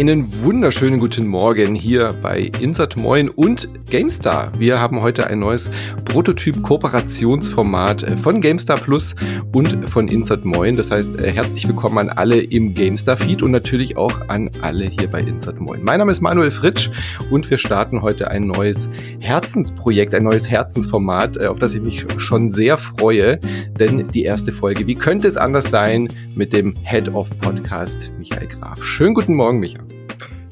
[0.00, 4.50] Einen wunderschönen guten Morgen hier bei Insert Moin und GameStar.
[4.58, 5.70] Wir haben heute ein neues
[6.06, 9.14] Prototyp-Kooperationsformat äh, von GameStar Plus
[9.52, 10.76] und von Insert Moin.
[10.76, 15.10] Das heißt, äh, herzlich willkommen an alle im GameStar-Feed und natürlich auch an alle hier
[15.10, 15.84] bei Insert Moin.
[15.84, 16.88] Mein Name ist Manuel Fritsch
[17.30, 18.88] und wir starten heute ein neues
[19.18, 23.38] Herzensprojekt, ein neues Herzensformat, äh, auf das ich mich schon sehr freue.
[23.78, 28.48] Denn die erste Folge, wie könnte es anders sein, mit dem Head of Podcast Michael
[28.48, 28.82] Graf.
[28.82, 29.99] Schönen guten Morgen, Michael.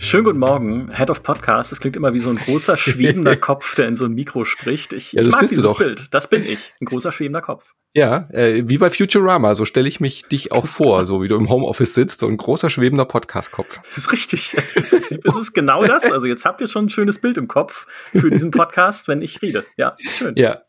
[0.01, 1.73] Schönen guten Morgen, Head of Podcast.
[1.73, 4.93] Das klingt immer wie so ein großer schwebender Kopf, der in so ein Mikro spricht.
[4.93, 6.07] Ich, ja, ich mag dieses Bild.
[6.12, 7.74] Das bin ich, ein großer schwebender Kopf.
[7.95, 11.34] Ja, äh, wie bei Futurama, so stelle ich mich dich auch vor, so wie du
[11.34, 13.80] im Homeoffice sitzt, so ein großer schwebender Podcast-Kopf.
[13.88, 14.57] Das ist richtig.
[14.57, 16.10] Also Im Prinzip ist es genau das.
[16.10, 19.43] Also jetzt habt ihr schon ein schönes Bild im Kopf für diesen Podcast, wenn ich
[19.43, 19.66] rede.
[19.77, 20.35] Ja, ist schön.
[20.37, 20.62] Ja,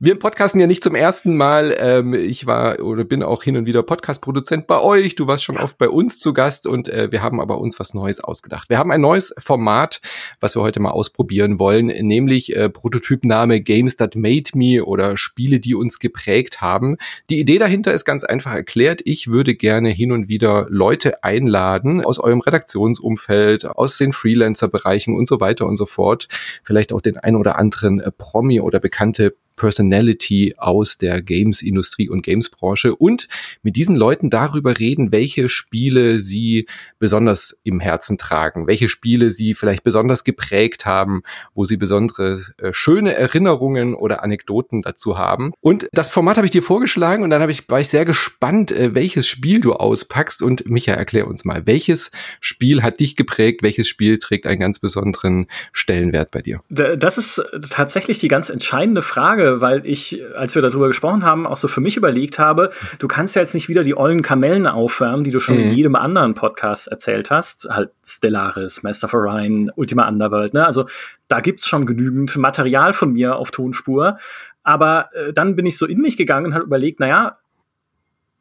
[0.00, 1.74] wir podcasten ja nicht zum ersten Mal.
[1.78, 5.16] Ähm, ich war oder bin auch hin und wieder Podcast-Produzent bei euch.
[5.16, 7.92] Du warst schon oft bei uns zu Gast und äh, wir haben aber uns was
[7.92, 8.70] Neues ausgedacht.
[8.70, 10.00] Wir haben ein neues Format,
[10.40, 15.60] was wir heute mal ausprobieren wollen, nämlich äh, Prototypname Games That Made Me oder Spiele,
[15.60, 16.96] die uns geprägt haben.
[17.28, 19.02] Die Idee dahinter ist ganz einfach erklärt.
[19.04, 25.28] Ich würde gerne hin und wieder Leute einladen aus eurem Redaktionsumfeld, aus den Freelancer-Bereichen und
[25.28, 26.28] so weiter und so fort.
[26.62, 32.22] Vielleicht auch den ein oder anderen äh, Promi oder bekannte Personality aus der Games-Industrie und
[32.22, 33.28] Games-Branche und
[33.62, 36.66] mit diesen Leuten darüber reden, welche Spiele sie
[36.98, 41.22] besonders im Herzen tragen, welche Spiele sie vielleicht besonders geprägt haben,
[41.54, 45.52] wo sie besondere äh, schöne Erinnerungen oder Anekdoten dazu haben.
[45.60, 48.72] Und das Format habe ich dir vorgeschlagen und dann habe ich, war ich sehr gespannt,
[48.72, 50.42] äh, welches Spiel du auspackst.
[50.42, 52.10] Und Micha, erklär uns mal, welches
[52.40, 56.60] Spiel hat dich geprägt, welches Spiel trägt einen ganz besonderen Stellenwert bei dir?
[56.68, 61.46] Das ist tatsächlich die ganz entscheidende Frage Frage, weil ich, als wir darüber gesprochen haben,
[61.46, 64.66] auch so für mich überlegt habe, du kannst ja jetzt nicht wieder die ollen Kamellen
[64.66, 65.64] aufwärmen, die du schon mhm.
[65.64, 67.68] in jedem anderen Podcast erzählt hast.
[67.70, 70.66] Halt Stellaris, Master of Orion, Ultima Underworld, ne?
[70.66, 70.86] Also
[71.28, 74.18] da gibt's schon genügend Material von mir auf Tonspur.
[74.62, 77.38] Aber äh, dann bin ich so in mich gegangen und habe überlegt, naja,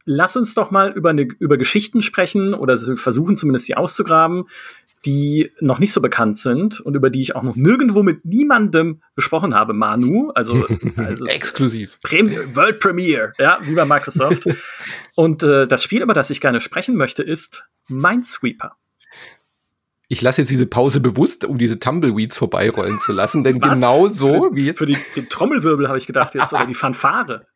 [0.06, 4.46] lass uns doch mal über, eine, über Geschichten sprechen oder versuchen zumindest sie auszugraben,
[5.06, 9.02] die noch nicht so bekannt sind und über die ich auch noch nirgendwo mit niemandem
[9.16, 9.74] gesprochen habe.
[9.74, 10.66] Manu, also,
[10.96, 11.98] also exklusiv.
[12.02, 14.46] Prem World Premiere, ja, wie bei Microsoft.
[15.16, 18.78] und äh, das Spiel, über das ich gerne sprechen möchte, ist Minesweeper.
[20.10, 23.74] Ich lasse jetzt diese Pause bewusst, um diese Tumbleweeds vorbeirollen zu lassen, denn Was?
[23.74, 24.78] genau so wie jetzt.
[24.78, 27.48] Für die, den Trommelwirbel habe ich gedacht jetzt, oder die Fanfare.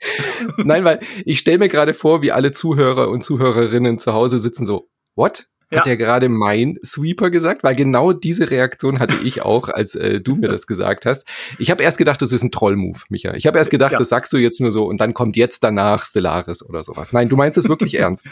[0.57, 4.65] Nein, weil ich stelle mir gerade vor, wie alle Zuhörer und Zuhörerinnen zu Hause sitzen
[4.65, 5.47] so, what?
[5.69, 5.79] Ja.
[5.79, 7.63] Hat er gerade mein Sweeper gesagt?
[7.63, 11.27] Weil genau diese Reaktion hatte ich auch, als äh, du mir das gesagt hast.
[11.59, 13.33] Ich habe erst gedacht, das ist ein Troll-Move, Micha.
[13.33, 13.97] Ich habe erst gedacht, ja.
[13.97, 17.11] das sagst du jetzt nur so und dann kommt jetzt danach Stellaris oder sowas.
[17.11, 18.27] Nein, du meinst es wirklich ernst.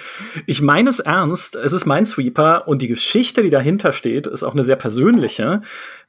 [0.46, 1.58] Ich meine es ernst.
[1.58, 5.62] Es ist mein Sweeper und die Geschichte, die dahinter steht, ist auch eine sehr persönliche,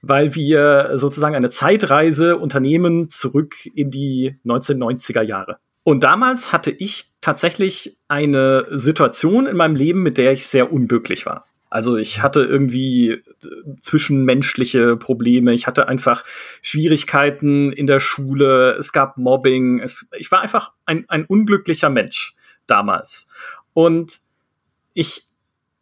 [0.02, 5.58] weil wir sozusagen eine Zeitreise unternehmen zurück in die 1990er Jahre.
[5.86, 11.26] Und damals hatte ich tatsächlich eine Situation in meinem Leben, mit der ich sehr unglücklich
[11.26, 11.46] war.
[11.70, 13.22] Also ich hatte irgendwie äh,
[13.78, 16.24] zwischenmenschliche Probleme, ich hatte einfach
[16.60, 22.34] Schwierigkeiten in der Schule, es gab Mobbing, es, ich war einfach ein, ein unglücklicher Mensch
[22.66, 23.28] damals.
[23.72, 24.22] Und
[24.92, 25.28] ich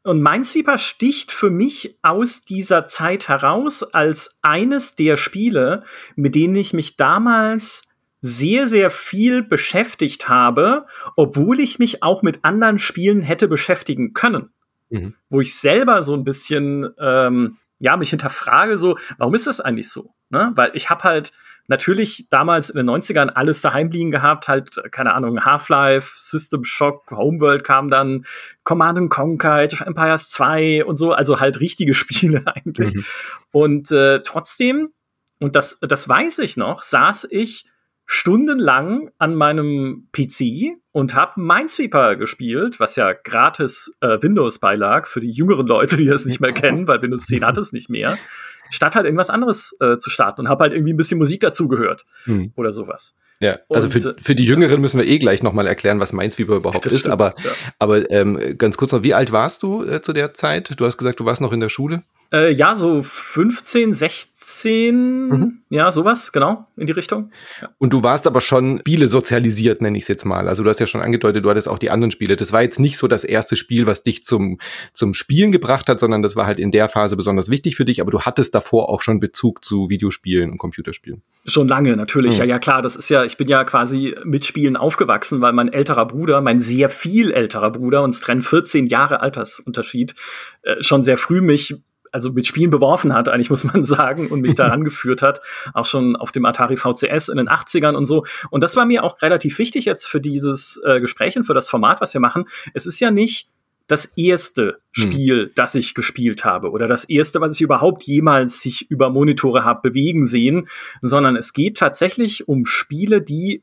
[0.03, 5.83] und Minesweeper sticht für mich aus dieser Zeit heraus als eines der Spiele,
[6.15, 7.94] mit denen ich mich damals
[8.27, 14.49] sehr, sehr viel beschäftigt habe, obwohl ich mich auch mit anderen Spielen hätte beschäftigen können.
[14.89, 15.15] Mhm.
[15.29, 19.91] Wo ich selber so ein bisschen, ähm, ja, mich hinterfrage, so, warum ist das eigentlich
[19.91, 20.15] so?
[20.31, 20.53] Ne?
[20.55, 21.33] Weil ich habe halt
[21.67, 27.11] natürlich damals in den 90ern alles daheim liegen gehabt, halt, keine Ahnung, Half-Life, System Shock,
[27.11, 28.25] Homeworld kam dann,
[28.62, 32.95] Command Conquer, Age of Empires 2 und so, also halt richtige Spiele eigentlich.
[32.95, 33.05] Mhm.
[33.53, 34.95] Und äh, trotzdem,
[35.41, 37.67] und das, das weiß ich noch, saß ich
[38.07, 45.21] stundenlang an meinem PC und habe Minesweeper gespielt, was ja gratis äh, Windows beilag für
[45.21, 48.19] die jüngeren Leute, die das nicht mehr kennen, weil Windows 10 hat es nicht mehr,
[48.71, 51.69] statt halt irgendwas anderes äh, zu starten und habe halt irgendwie ein bisschen Musik dazu
[51.69, 52.53] gehört hm.
[52.56, 53.17] oder sowas.
[53.41, 56.57] Ja, also und, für, für die Jüngeren müssen wir eh gleich nochmal erklären, was Minesweeper
[56.57, 57.00] überhaupt ist.
[57.00, 57.50] Stimmt, aber, ja.
[57.79, 60.79] aber ähm, ganz kurz noch, wie alt warst du äh, zu der Zeit?
[60.79, 62.05] Du hast gesagt, du warst noch in der Schule.
[62.35, 65.59] Äh, ja, so 15, 16, mhm.
[65.69, 67.31] ja, sowas, genau, in die Richtung.
[67.79, 70.49] Und du warst aber schon Spiele sozialisiert, nenne ich es jetzt mal.
[70.49, 72.35] Also du hast ja schon angedeutet, du hattest auch die anderen Spiele.
[72.35, 74.59] Das war jetzt nicht so das erste Spiel, was dich zum,
[74.95, 78.01] zum Spielen gebracht hat, sondern das war halt in der Phase besonders wichtig für dich,
[78.01, 81.23] aber du hattest davor auch schon Bezug zu Videospielen und Computerspielen.
[81.47, 82.35] Schon lange, natürlich.
[82.35, 82.41] Mhm.
[82.41, 85.73] Ja, ja, klar, das ist ja, ich bin ja quasi mit Spielen aufgewachsen, weil mein
[85.73, 90.17] älterer Bruder, mein sehr viel älterer Bruder, uns trennen 14 Jahre Altersunterschied,
[90.63, 91.77] äh, schon sehr früh mich
[92.14, 95.40] also mit Spielen beworfen hat, eigentlich muss man sagen, und mich daran geführt hat,
[95.72, 98.25] auch schon auf dem Atari VCS in den 80ern und so.
[98.50, 101.69] Und das war mir auch relativ wichtig jetzt für dieses äh, Gespräch und für das
[101.69, 102.44] Format, was wir machen.
[102.72, 103.49] Es ist ja nicht
[103.88, 104.76] das erste hm.
[104.93, 105.50] Spiel, hm.
[105.56, 109.90] das ich gespielt habe oder das erste, was ich überhaupt jemals sich über Monitore habe
[109.90, 110.69] bewegen sehen,
[111.02, 113.62] sondern es geht tatsächlich um Spiele, die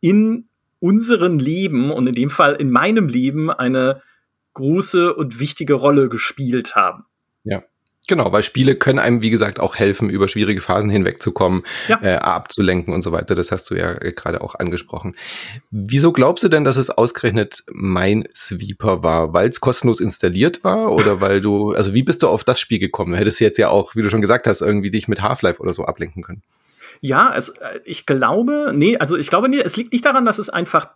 [0.00, 0.48] in
[0.80, 4.02] unseren Leben und in dem Fall in meinem Leben eine
[4.54, 7.04] große und wichtige Rolle gespielt haben.
[7.44, 7.62] Ja.
[8.12, 11.98] Genau, weil Spiele können einem, wie gesagt, auch helfen, über schwierige Phasen hinwegzukommen, ja.
[12.02, 13.34] äh, abzulenken und so weiter.
[13.34, 15.16] Das hast du ja äh, gerade auch angesprochen.
[15.70, 19.32] Wieso glaubst du denn, dass es ausgerechnet mein Sweeper war?
[19.32, 22.78] Weil es kostenlos installiert war oder weil du, also wie bist du auf das Spiel
[22.78, 23.14] gekommen?
[23.14, 25.72] Hättest du jetzt ja auch, wie du schon gesagt hast, irgendwie dich mit Half-Life oder
[25.72, 26.42] so ablenken können.
[27.00, 30.38] Ja, es, äh, ich glaube, nee, also ich glaube, nee, es liegt nicht daran, dass
[30.38, 30.90] es einfach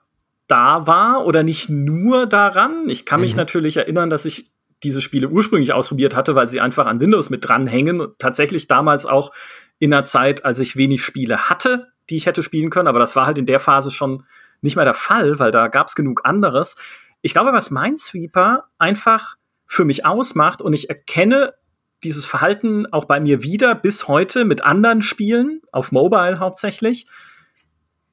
[0.49, 2.91] da war oder nicht nur daran.
[2.91, 3.39] Ich kann mich mhm.
[3.39, 4.51] natürlich erinnern, dass ich
[4.83, 8.09] diese Spiele ursprünglich ausprobiert hatte, weil sie einfach an Windows mit dranhängen.
[8.19, 9.33] Tatsächlich damals auch
[9.79, 12.89] in einer Zeit, als ich wenig Spiele hatte, die ich hätte spielen können.
[12.89, 14.25] Aber das war halt in der Phase schon
[14.61, 16.77] nicht mehr der Fall, weil da gab es genug anderes.
[17.23, 19.37] Ich glaube, was Minesweeper einfach
[19.67, 21.55] für mich ausmacht und ich erkenne
[22.05, 27.07] dieses Verhalten auch bei mir wieder bis heute mit anderen Spielen, auf Mobile hauptsächlich.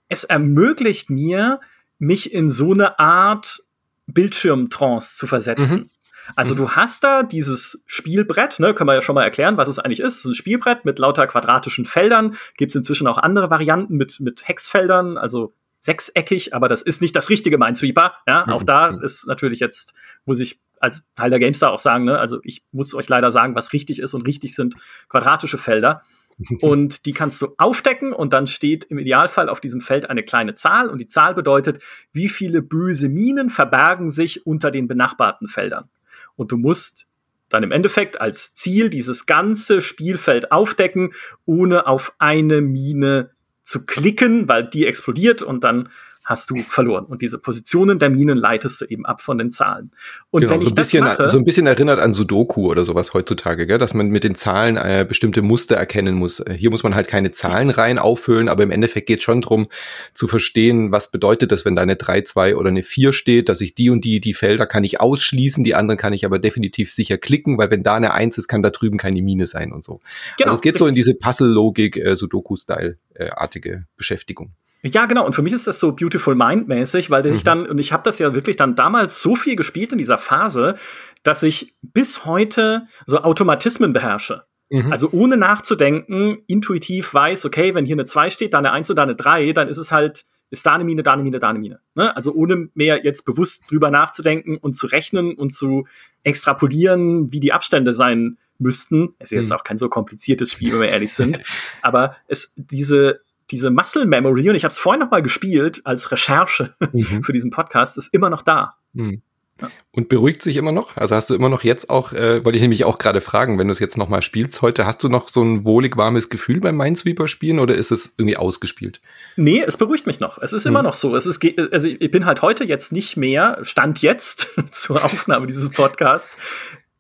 [0.07, 1.59] Es ermöglicht mir,
[1.99, 3.63] mich in so eine Art
[4.07, 5.81] Bildschirmtrance zu versetzen.
[5.81, 5.89] Mhm.
[6.35, 6.57] Also mhm.
[6.57, 9.99] du hast da dieses Spielbrett, ne, können wir ja schon mal erklären, was es eigentlich
[9.99, 10.13] ist.
[10.13, 12.35] Es ist ein Spielbrett mit lauter quadratischen Feldern.
[12.57, 17.15] Gibt es inzwischen auch andere Varianten mit, mit Hexfeldern, also sechseckig, aber das ist nicht
[17.15, 18.13] das richtige Minesweeper.
[18.27, 18.53] Ja, mhm.
[18.53, 19.03] auch da mhm.
[19.03, 19.93] ist natürlich jetzt,
[20.25, 23.55] muss ich als Teil der GameStar auch sagen, ne, also ich muss euch leider sagen,
[23.55, 24.75] was richtig ist und richtig sind
[25.09, 26.03] quadratische Felder.
[26.61, 30.55] und die kannst du aufdecken und dann steht im Idealfall auf diesem Feld eine kleine
[30.55, 35.89] Zahl und die Zahl bedeutet, wie viele böse Minen verbergen sich unter den benachbarten Feldern.
[36.35, 37.07] Und du musst
[37.49, 41.13] dann im Endeffekt als Ziel dieses ganze Spielfeld aufdecken,
[41.45, 43.31] ohne auf eine Mine
[43.63, 45.89] zu klicken, weil die explodiert und dann
[46.23, 47.05] hast du verloren.
[47.05, 49.91] Und diese Positionen der Minen leitest du eben ab von den Zahlen.
[50.31, 52.69] Und genau, wenn ich so ein bisschen, das mache, so ein bisschen erinnert an Sudoku
[52.69, 53.77] oder sowas heutzutage, gell?
[53.77, 56.39] dass man mit den Zahlen äh, bestimmte Muster erkennen muss.
[56.39, 59.67] Äh, hier muss man halt keine Zahlen rein auffüllen, aber im Endeffekt geht schon drum
[60.13, 63.61] zu verstehen, was bedeutet das, wenn da eine 3, 2 oder eine 4 steht, dass
[63.61, 66.91] ich die und die, die Felder kann ich ausschließen, die anderen kann ich aber definitiv
[66.91, 69.83] sicher klicken, weil wenn da eine 1 ist, kann da drüben keine Mine sein und
[69.83, 69.99] so.
[70.37, 70.79] Genau, also es geht richtig.
[70.79, 74.53] so in diese Puzzle-Logik, äh, Sudoku-Style-artige äh, Beschäftigung.
[74.85, 75.25] Ja, genau.
[75.25, 77.43] Und für mich ist das so Beautiful Mind-mäßig, weil ich mhm.
[77.43, 80.75] dann, und ich habe das ja wirklich dann damals so viel gespielt in dieser Phase,
[81.23, 84.43] dass ich bis heute so Automatismen beherrsche.
[84.69, 84.91] Mhm.
[84.91, 88.97] Also ohne nachzudenken, intuitiv weiß, okay, wenn hier eine 2 steht, da eine 1 und
[88.97, 91.49] da eine 3, dann ist es halt, ist da eine Mine, da eine Mine, da
[91.49, 91.79] eine Mine.
[91.95, 92.13] Ne?
[92.15, 95.87] Also ohne mehr jetzt bewusst drüber nachzudenken und zu rechnen und zu
[96.23, 99.15] extrapolieren, wie die Abstände sein müssten.
[99.19, 99.55] Es ist jetzt mhm.
[99.55, 101.41] auch kein so kompliziertes Spiel, wenn wir ehrlich sind.
[101.81, 106.11] Aber es, diese, diese Muscle Memory, und ich habe es vorhin noch mal gespielt als
[106.11, 107.23] Recherche mhm.
[107.23, 108.75] für diesen Podcast, ist immer noch da.
[108.93, 109.21] Mhm.
[109.61, 109.69] Ja.
[109.91, 110.97] Und beruhigt sich immer noch?
[110.97, 113.67] Also hast du immer noch jetzt auch, äh, wollte ich nämlich auch gerade fragen, wenn
[113.67, 116.59] du es jetzt noch mal spielst heute, hast du noch so ein wohlig warmes Gefühl
[116.59, 118.99] beim Minesweeper spielen oder ist es irgendwie ausgespielt?
[119.35, 120.39] Nee, es beruhigt mich noch.
[120.39, 120.71] Es ist mhm.
[120.71, 121.15] immer noch so.
[121.15, 125.69] Es ist, also ich bin halt heute jetzt nicht mehr, Stand jetzt zur Aufnahme dieses
[125.69, 126.37] Podcasts,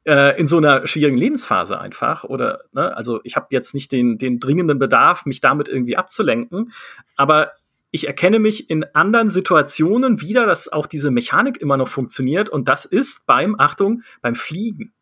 [0.05, 2.23] äh, in so einer schwierigen Lebensphase einfach.
[2.23, 6.71] Oder, ne, also ich habe jetzt nicht den, den dringenden Bedarf, mich damit irgendwie abzulenken,
[7.15, 7.53] aber
[7.91, 12.49] ich erkenne mich in anderen Situationen wieder, dass auch diese Mechanik immer noch funktioniert.
[12.49, 14.93] Und das ist beim, Achtung, beim Fliegen.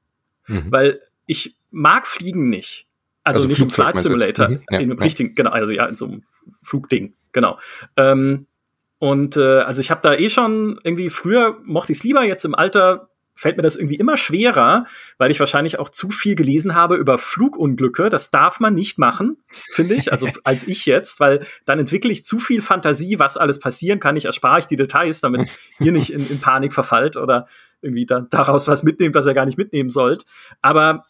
[0.47, 0.65] Mhm.
[0.71, 2.87] Weil ich mag Fliegen nicht.
[3.23, 4.49] Also, also nicht Flugzeug, im Flight Simulator.
[4.49, 4.61] Mhm.
[4.69, 5.03] Ja, in einem ja.
[5.03, 6.23] richtigen, genau, also ja, in so einem
[6.63, 7.59] Flugding, genau.
[7.95, 8.47] Ähm,
[8.99, 12.43] und äh, also ich habe da eh schon irgendwie früher mochte ich es lieber, jetzt
[12.43, 13.09] im Alter
[13.41, 14.85] fällt mir das irgendwie immer schwerer,
[15.17, 18.09] weil ich wahrscheinlich auch zu viel gelesen habe über Flugunglücke.
[18.09, 19.37] Das darf man nicht machen,
[19.71, 23.59] finde ich, also als ich jetzt, weil dann entwickle ich zu viel Fantasie, was alles
[23.59, 24.15] passieren kann.
[24.15, 27.47] Ich erspare ich die Details, damit ihr nicht in, in Panik verfallt oder
[27.81, 30.23] irgendwie da, daraus was mitnehmt, was ihr gar nicht mitnehmen sollt.
[30.61, 31.05] Aber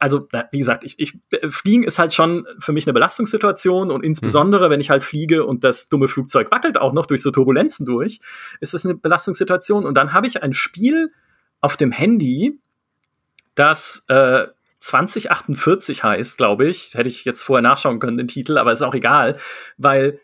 [0.00, 1.18] also, wie gesagt, ich, ich,
[1.50, 4.72] Fliegen ist halt schon für mich eine Belastungssituation und insbesondere, mhm.
[4.72, 8.18] wenn ich halt fliege und das dumme Flugzeug wackelt auch noch durch so Turbulenzen durch,
[8.60, 9.84] ist das eine Belastungssituation.
[9.84, 11.12] Und dann habe ich ein Spiel
[11.60, 12.58] auf dem Handy,
[13.54, 14.46] das äh,
[14.80, 16.94] 2048 heißt, glaube ich.
[16.94, 19.36] Hätte ich jetzt vorher nachschauen können, den Titel, aber ist auch egal,
[19.76, 20.20] weil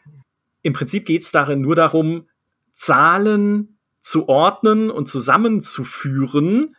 [0.62, 2.28] im Prinzip geht es darin nur darum,
[2.72, 6.76] Zahlen zu ordnen und zusammenzuführen,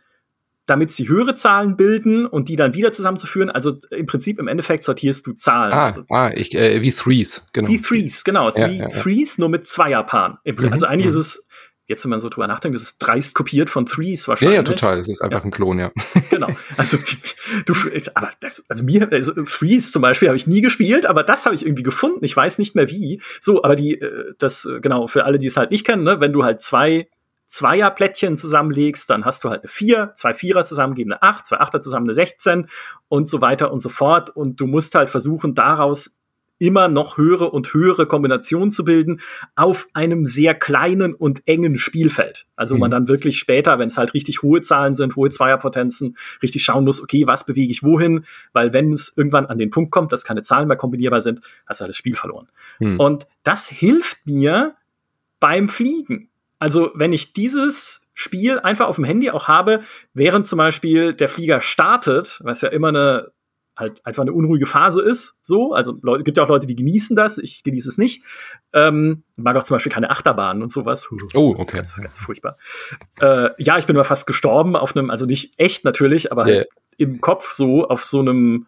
[0.65, 3.49] damit sie höhere Zahlen bilden und die dann wieder zusammenzuführen.
[3.49, 5.73] Also im Prinzip im Endeffekt sortierst du Zahlen.
[5.73, 7.69] Ah, also, ah ich, äh, wie Threes, genau.
[7.69, 8.49] Wie Threes, genau.
[8.49, 10.37] Ja, wie ja, Threes, nur mit Zweierpaaren.
[10.43, 11.09] Mhm, also eigentlich mhm.
[11.09, 11.44] ist es
[11.87, 14.55] jetzt, wenn man so drüber nachdenkt, das ist dreist kopiert von Threes wahrscheinlich.
[14.55, 14.99] Ja, ja, total.
[14.99, 15.45] Es ist einfach ja.
[15.45, 15.91] ein Klon, ja.
[16.29, 16.49] Genau.
[16.77, 16.97] Also,
[17.65, 17.73] du,
[18.13, 18.31] aber,
[18.67, 21.83] also mir, also Threes zum Beispiel habe ich nie gespielt, aber das habe ich irgendwie
[21.83, 22.25] gefunden.
[22.25, 23.21] Ich weiß nicht mehr wie.
[23.39, 26.19] So, aber die, äh, das, äh, genau, für alle, die es halt nicht kennen, ne,
[26.19, 27.07] wenn du halt zwei
[27.47, 31.59] Zweierplättchen zusammenlegst, dann hast du halt eine vier, zwei Vierer zusammen geben eine acht, zwei
[31.59, 32.67] Achter zusammen eine 16
[33.07, 34.29] und so weiter und so fort.
[34.29, 36.21] Und du musst halt versuchen, daraus
[36.57, 39.19] immer noch höhere und höhere Kombinationen zu bilden
[39.55, 42.47] auf einem sehr kleinen und engen Spielfeld.
[42.55, 42.81] Also mhm.
[42.81, 46.85] man dann wirklich später, wenn es halt richtig hohe Zahlen sind, hohe Zweierpotenzen, richtig schauen
[46.85, 48.25] muss, okay, was bewege ich wohin?
[48.53, 51.79] Weil wenn es irgendwann an den Punkt kommt, dass keine Zahlen mehr kombinierbar sind, hast
[51.79, 52.47] du halt das Spiel verloren.
[52.79, 52.99] Mhm.
[52.99, 54.75] Und das hilft mir
[55.39, 56.29] beim Fliegen.
[56.57, 59.81] Also wenn ich dieses Spiel einfach auf dem Handy auch habe,
[60.13, 63.31] während zum Beispiel der Flieger startet, was ja immer eine
[63.77, 65.73] halt einfach eine unruhige Phase ist, so.
[65.73, 68.23] Also Leute, gibt ja auch Leute, die genießen das, ich genieße es nicht.
[68.73, 71.09] Ähm, mag auch zum Beispiel keine Achterbahnen und sowas.
[71.33, 71.77] Oh, okay.
[71.77, 72.57] Ganz, ganz, furchtbar.
[73.19, 76.57] Äh, ja, ich bin mal fast gestorben auf einem, also nicht echt natürlich, aber yeah.
[76.57, 76.67] halt
[76.97, 78.67] im Kopf so auf so einem,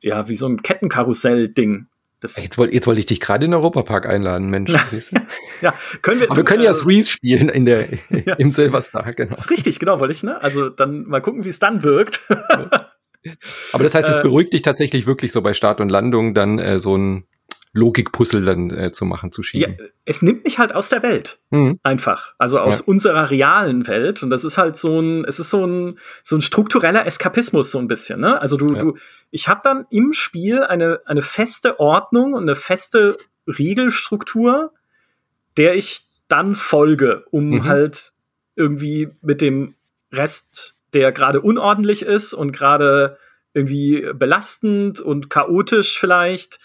[0.00, 1.86] ja, wie so ein Kettenkarussell-Ding.
[2.22, 4.72] jetzt wollte jetzt wollt ich dich gerade in den Europapark einladen, Mensch.
[5.60, 6.30] ja, können wir.
[6.30, 7.88] Aber wir können ja äh, Threes spielen in der,
[8.24, 8.34] ja.
[8.34, 9.30] im Silverstar, genau.
[9.30, 10.40] Das ist richtig, genau, wollte ich, ne?
[10.40, 12.20] Also dann mal gucken, wie es dann wirkt.
[13.72, 16.58] Aber das heißt, es äh, beruhigt dich tatsächlich wirklich so bei Start und Landung dann
[16.58, 17.24] äh, so ein
[17.72, 19.76] Logikpuzzle dann äh, zu machen, zu schieben.
[19.78, 21.38] Ja, es nimmt mich halt aus der Welt.
[21.50, 21.78] Mhm.
[21.82, 22.34] Einfach.
[22.38, 22.84] Also aus ja.
[22.86, 24.22] unserer realen Welt.
[24.22, 27.78] Und das ist halt so ein, es ist so ein, so ein struktureller Eskapismus, so
[27.78, 28.20] ein bisschen.
[28.20, 28.40] Ne?
[28.40, 28.78] Also du, ja.
[28.78, 28.96] du,
[29.30, 33.16] ich habe dann im Spiel eine, eine feste Ordnung und eine feste
[33.46, 34.72] Regelstruktur,
[35.56, 37.64] der ich dann folge, um mhm.
[37.64, 38.12] halt
[38.56, 39.74] irgendwie mit dem
[40.12, 43.18] Rest der gerade unordentlich ist und gerade
[43.54, 46.60] irgendwie belastend und chaotisch vielleicht,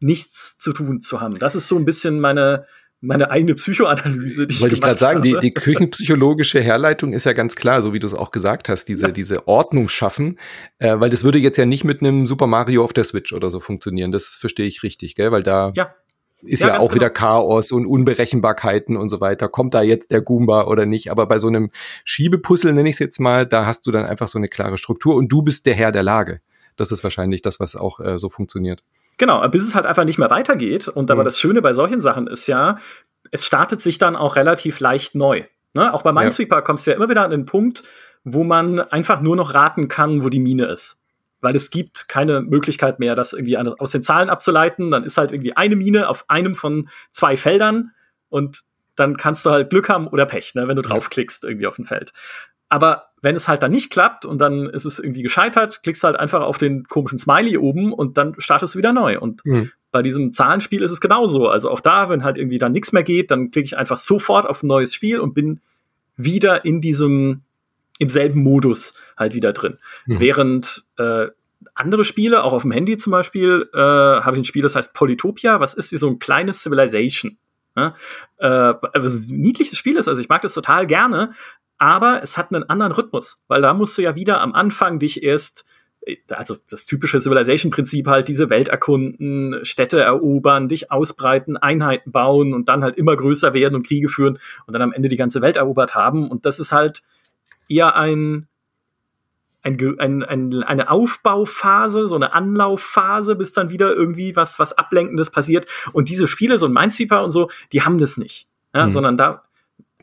[0.00, 1.38] nichts zu tun zu haben.
[1.38, 2.64] Das ist so ein bisschen meine,
[3.02, 4.46] meine eigene Psychoanalyse.
[4.46, 7.98] Die Wollte ich gerade sagen, die, die küchenpsychologische Herleitung ist ja ganz klar, so wie
[7.98, 9.10] du es auch gesagt hast, diese, ja.
[9.10, 10.38] diese Ordnung schaffen,
[10.78, 13.50] äh, weil das würde jetzt ja nicht mit einem Super Mario auf der Switch oder
[13.50, 14.10] so funktionieren.
[14.10, 15.32] Das verstehe ich richtig, gell?
[15.32, 15.94] Weil da ja
[16.42, 16.94] ist ja, ja auch genau.
[16.94, 19.48] wieder Chaos und Unberechenbarkeiten und so weiter.
[19.48, 21.10] Kommt da jetzt der Goomba oder nicht?
[21.10, 21.70] Aber bei so einem
[22.04, 25.14] Schiebepuzzle, nenne ich es jetzt mal, da hast du dann einfach so eine klare Struktur
[25.16, 26.40] und du bist der Herr der Lage.
[26.76, 28.82] Das ist wahrscheinlich das, was auch äh, so funktioniert.
[29.18, 30.88] Genau, bis es halt einfach nicht mehr weitergeht.
[30.88, 31.26] Und aber mhm.
[31.26, 32.78] das Schöne bei solchen Sachen ist ja,
[33.30, 35.44] es startet sich dann auch relativ leicht neu.
[35.74, 35.92] Ne?
[35.92, 36.62] Auch bei Minesweeper ja.
[36.62, 37.82] kommst du ja immer wieder an den Punkt,
[38.24, 40.99] wo man einfach nur noch raten kann, wo die Mine ist
[41.40, 44.90] weil es gibt keine Möglichkeit mehr, das irgendwie aus den Zahlen abzuleiten.
[44.90, 47.92] Dann ist halt irgendwie eine Mine auf einem von zwei Feldern
[48.28, 48.62] und
[48.96, 51.84] dann kannst du halt Glück haben oder Pech, ne, wenn du draufklickst irgendwie auf ein
[51.84, 52.12] Feld.
[52.68, 56.16] Aber wenn es halt dann nicht klappt und dann ist es irgendwie gescheitert, klickst halt
[56.16, 59.18] einfach auf den komischen Smiley oben und dann startest du wieder neu.
[59.18, 59.72] Und mhm.
[59.90, 61.48] bei diesem Zahlenspiel ist es genauso.
[61.48, 64.46] Also auch da, wenn halt irgendwie dann nichts mehr geht, dann klicke ich einfach sofort
[64.46, 65.60] auf ein neues Spiel und bin
[66.16, 67.42] wieder in diesem
[68.00, 69.78] im selben Modus halt wieder drin.
[70.06, 70.20] Mhm.
[70.20, 71.28] Während äh,
[71.74, 74.94] andere Spiele, auch auf dem Handy zum Beispiel, äh, habe ich ein Spiel, das heißt
[74.94, 77.36] Polytopia, was ist wie so ein kleines Civilization.
[77.76, 77.94] Ja?
[78.38, 81.32] Äh, was ein niedliches Spiel ist, also ich mag das total gerne,
[81.76, 85.22] aber es hat einen anderen Rhythmus, weil da musst du ja wieder am Anfang dich
[85.22, 85.66] erst
[86.06, 92.54] äh, also das typische Civilization-Prinzip halt, diese Welt erkunden, Städte erobern, dich ausbreiten, Einheiten bauen
[92.54, 95.42] und dann halt immer größer werden und Kriege führen und dann am Ende die ganze
[95.42, 96.30] Welt erobert haben.
[96.30, 97.02] Und das ist halt
[97.70, 98.46] eher ein,
[99.62, 105.30] ein, ein, ein, eine Aufbauphase, so eine Anlaufphase, bis dann wieder irgendwie was, was Ablenkendes
[105.30, 105.66] passiert.
[105.92, 108.46] Und diese Spiele, so ein Minesweeper und so, die haben das nicht.
[108.74, 108.90] Ja, mhm.
[108.90, 109.44] Sondern da,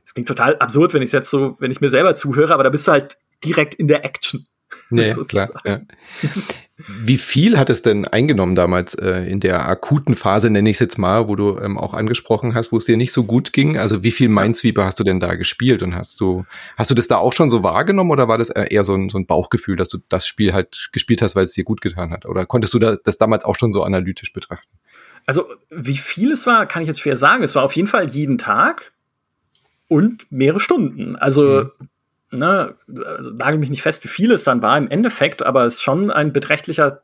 [0.04, 2.70] es klingt total absurd, wenn ich jetzt so, wenn ich mir selber zuhöre, aber da
[2.70, 4.48] bist du halt direkt in der Action.
[4.90, 5.50] Nee, klar.
[5.66, 5.82] Ja.
[7.04, 10.80] Wie viel hat es denn eingenommen damals äh, in der akuten Phase, nenne ich es
[10.80, 13.78] jetzt mal, wo du ähm, auch angesprochen hast, wo es dir nicht so gut ging?
[13.78, 16.46] Also wie viel Minesweeper hast du denn da gespielt und hast du,
[16.78, 19.18] hast du das da auch schon so wahrgenommen oder war das eher so ein, so
[19.18, 22.26] ein Bauchgefühl, dass du das Spiel halt gespielt hast, weil es dir gut getan hat?
[22.26, 24.70] Oder konntest du da, das damals auch schon so analytisch betrachten?
[25.26, 27.44] Also wie viel es war, kann ich jetzt schwer sagen.
[27.44, 28.94] Es war auf jeden Fall jeden Tag
[29.88, 31.16] und mehrere Stunden.
[31.16, 31.88] Also mhm
[32.32, 35.76] ne, also nagel mich nicht fest, wie viel es dann war im Endeffekt, aber es
[35.76, 37.02] ist schon ein beträchtlicher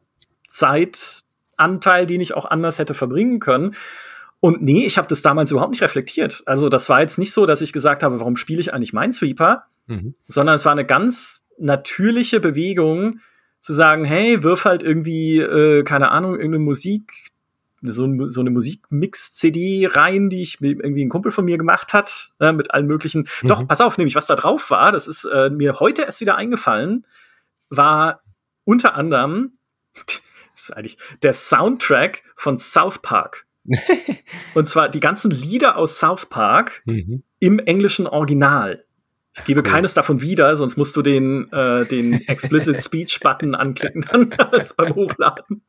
[0.48, 3.76] Zeitanteil, den ich auch anders hätte verbringen können.
[4.40, 6.44] Und nee, ich habe das damals überhaupt nicht reflektiert.
[6.46, 9.64] Also das war jetzt nicht so, dass ich gesagt habe, warum spiele ich eigentlich Minesweeper,
[9.88, 10.14] mhm.
[10.28, 13.20] sondern es war eine ganz natürliche Bewegung
[13.62, 17.32] zu sagen, hey, wirf halt irgendwie, äh, keine Ahnung, irgendeine Musik,
[17.92, 22.52] so, so eine Musikmix-CD rein, die ich irgendwie ein Kumpel von mir gemacht hat, äh,
[22.52, 23.28] mit allen möglichen.
[23.42, 23.48] Mhm.
[23.48, 26.36] Doch, pass auf, nämlich was da drauf war, das ist äh, mir heute erst wieder
[26.36, 27.06] eingefallen,
[27.70, 28.22] war
[28.66, 29.54] unter anderem
[30.54, 33.46] das ist eigentlich der Soundtrack von South Park.
[34.54, 37.24] Und zwar die ganzen Lieder aus South Park mhm.
[37.40, 38.84] im englischen Original.
[39.36, 39.72] Ich gebe cool.
[39.72, 44.96] keines davon wieder, sonst musst du den, äh, den Explicit Speech Button anklicken dann beim
[44.96, 45.64] Hochladen.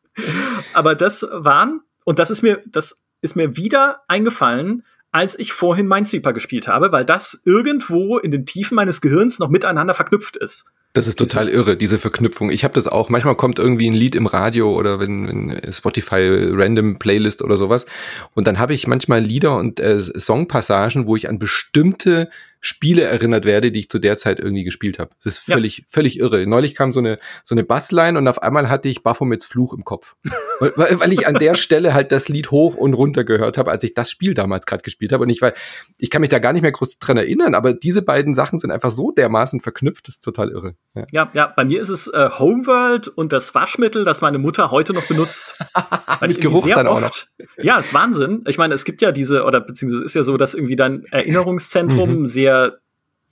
[0.75, 5.87] Aber das waren, und das ist mir, das ist mir wieder eingefallen, als ich vorhin
[5.87, 10.73] Minesweeper gespielt habe, weil das irgendwo in den Tiefen meines Gehirns noch miteinander verknüpft ist.
[10.93, 12.51] Das ist total irre, diese Verknüpfung.
[12.51, 13.09] Ich habe das auch.
[13.09, 17.87] Manchmal kommt irgendwie ein Lied im Radio oder wenn, wenn Spotify Random Playlist oder sowas.
[18.35, 22.29] Und dann habe ich manchmal Lieder und äh, Songpassagen, wo ich an bestimmte
[22.65, 25.11] Spiele erinnert werde, die ich zu der Zeit irgendwie gespielt habe.
[25.23, 25.85] Das ist völlig, ja.
[25.87, 26.47] völlig irre.
[26.47, 29.85] Neulich kam so eine, so eine Bassline und auf einmal hatte ich Baphomets Fluch im
[29.85, 30.17] Kopf.
[30.61, 33.85] weil, weil ich an der Stelle halt das Lied hoch und runter gehört habe, als
[33.85, 35.25] ich das Spiel damals gerade gespielt habe.
[35.25, 35.53] Und ich war,
[35.99, 38.71] ich kann mich da gar nicht mehr groß dran erinnern, aber diese beiden Sachen sind
[38.71, 40.75] einfach so dermaßen verknüpft, das ist total irre.
[40.95, 44.71] Ja, ja, ja bei mir ist es äh, Homeworld und das Waschmittel, das meine Mutter
[44.71, 45.59] heute noch benutzt.
[46.21, 47.63] weil ich Geruch sehr dann oft, auch noch.
[47.63, 48.43] Ja, ist Wahnsinn.
[48.49, 52.21] Ich meine, es gibt ja diese, oder beziehungsweise ist ja so, dass irgendwie dein Erinnerungszentrum
[52.21, 52.27] mhm.
[52.27, 52.54] sehr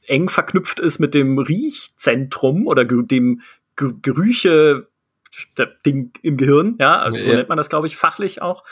[0.07, 3.41] eng verknüpft ist mit dem Riechzentrum oder dem
[3.77, 4.89] Gerüche
[5.87, 7.37] Ding im Gehirn, ja, so ja.
[7.37, 8.65] nennt man das, glaube ich, fachlich auch.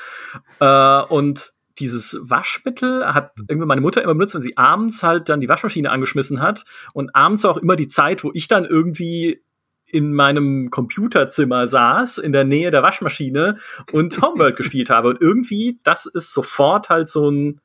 [0.61, 5.40] Äh, und dieses Waschmittel hat irgendwie meine Mutter immer benutzt, wenn sie abends halt dann
[5.40, 9.42] die Waschmaschine angeschmissen hat und abends auch immer die Zeit, wo ich dann irgendwie
[9.87, 13.59] in meinem Computerzimmer saß, in der Nähe der Waschmaschine
[13.92, 15.09] und Homeworld gespielt habe.
[15.09, 17.61] Und irgendwie, das ist sofort halt so ein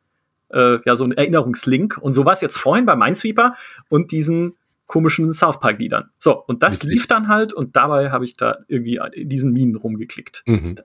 [0.50, 1.98] äh, ja, so ein Erinnerungslink.
[2.00, 3.56] Und so war es jetzt vorhin bei Minesweeper
[3.90, 4.54] und diesen
[4.88, 6.12] komischen South Park Liedern.
[6.18, 6.94] So, und das Wirklich?
[6.94, 10.44] lief dann halt und dabei habe ich da irgendwie in diesen Minen rumgeklickt.
[10.46, 10.76] Mhm.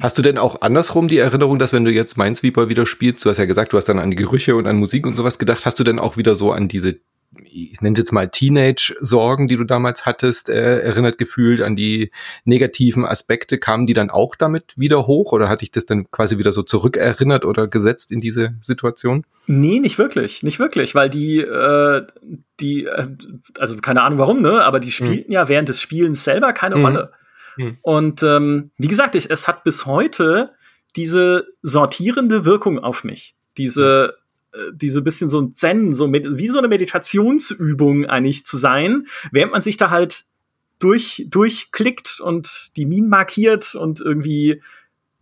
[0.00, 3.30] Hast du denn auch andersrum die Erinnerung, dass wenn du jetzt Minesweeper wieder spielst, du
[3.30, 5.80] hast ja gesagt, du hast dann an Gerüche und an Musik und sowas gedacht, hast
[5.80, 7.00] du denn auch wieder so an diese
[7.44, 12.10] ich nenne es jetzt mal Teenage-Sorgen, die du damals hattest, äh, erinnert gefühlt an die
[12.44, 13.58] negativen Aspekte.
[13.58, 16.62] Kamen die dann auch damit wieder hoch oder hatte ich das dann quasi wieder so
[16.62, 19.24] zurückerinnert oder gesetzt in diese Situation?
[19.46, 22.06] Nee, nicht wirklich, nicht wirklich, weil die, äh,
[22.60, 23.08] die, äh,
[23.58, 25.32] also keine Ahnung warum, ne, aber die spielten hm.
[25.32, 26.84] ja während des Spielens selber keine hm.
[26.84, 27.12] Rolle.
[27.56, 27.78] Hm.
[27.82, 30.52] Und ähm, wie gesagt, ich, es hat bis heute
[30.96, 33.36] diese sortierende Wirkung auf mich.
[33.58, 34.14] Diese,
[34.52, 39.52] äh, diese bisschen so ein Zen, so wie so eine Meditationsübung eigentlich zu sein, während
[39.52, 40.24] man sich da halt
[40.78, 44.62] durch, durchklickt und die Minen markiert und irgendwie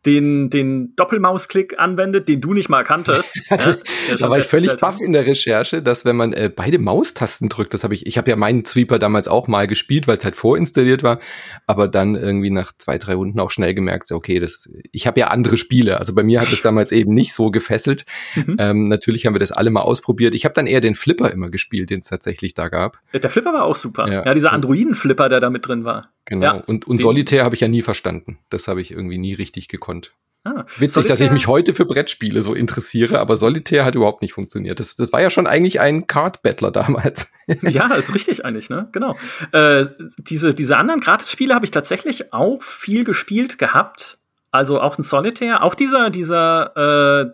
[0.07, 3.37] den, den Doppelmausklick anwendet, den du nicht mal kanntest.
[3.51, 3.75] ja,
[4.19, 7.75] da war ich völlig baff in der Recherche, dass wenn man äh, beide Maustasten drückt,
[7.75, 10.37] das habe ich, ich habe ja meinen Sweeper damals auch mal gespielt, weil es halt
[10.37, 11.19] vorinstalliert war,
[11.67, 15.29] aber dann irgendwie nach zwei, drei Runden auch schnell gemerkt, okay, das, ich habe ja
[15.29, 15.99] andere Spiele.
[15.99, 18.07] Also bei mir hat es damals eben nicht so gefesselt.
[18.37, 18.57] Mhm.
[18.59, 20.35] Ähm, natürlich haben wir das alle mal ausprobiert.
[20.35, 22.99] Ich habe dann eher den Flipper immer gespielt, den es tatsächlich da gab.
[23.13, 24.07] Der Flipper war auch super.
[24.07, 26.11] Ja, ja dieser Androiden-Flipper, der da mit drin war.
[26.27, 26.45] Genau.
[26.45, 28.39] Ja, und und Solitär habe ich ja nie verstanden.
[28.51, 30.13] Das habe ich irgendwie nie richtig gekonnt.
[30.47, 31.17] Ah, Witzig, Solitär?
[31.17, 34.79] dass ich mich heute für Brettspiele so interessiere, aber Solitär hat überhaupt nicht funktioniert.
[34.79, 37.33] Das, das war ja schon eigentlich ein Card-Battler damals.
[37.63, 38.89] ja, ist richtig eigentlich, ne?
[38.93, 39.17] Genau.
[39.51, 39.87] Äh,
[40.19, 44.19] diese, diese anderen Gratis-Spiele habe ich tatsächlich auch viel gespielt gehabt.
[44.53, 47.33] Also auch ein Solitär, auch dieser, dieser äh,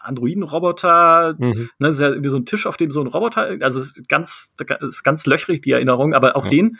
[0.00, 1.70] Androiden-Roboter, mhm.
[1.80, 4.54] ne, ist ja irgendwie so ein Tisch, auf dem so ein Roboter, also ist ganz,
[4.80, 6.50] ist ganz löchrig, die Erinnerung, aber auch ja.
[6.50, 6.78] den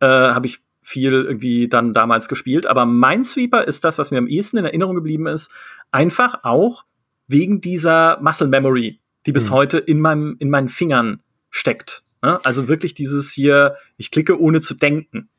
[0.00, 2.66] äh, habe ich viel irgendwie dann damals gespielt.
[2.66, 5.52] Aber Minesweeper ist das, was mir am ehesten in Erinnerung geblieben ist.
[5.90, 6.84] Einfach auch
[7.26, 9.54] wegen dieser Muscle Memory, die bis mhm.
[9.54, 12.04] heute in meinem, in meinen Fingern steckt.
[12.22, 12.38] Ne?
[12.44, 15.30] Also wirklich dieses hier, ich klicke ohne zu denken.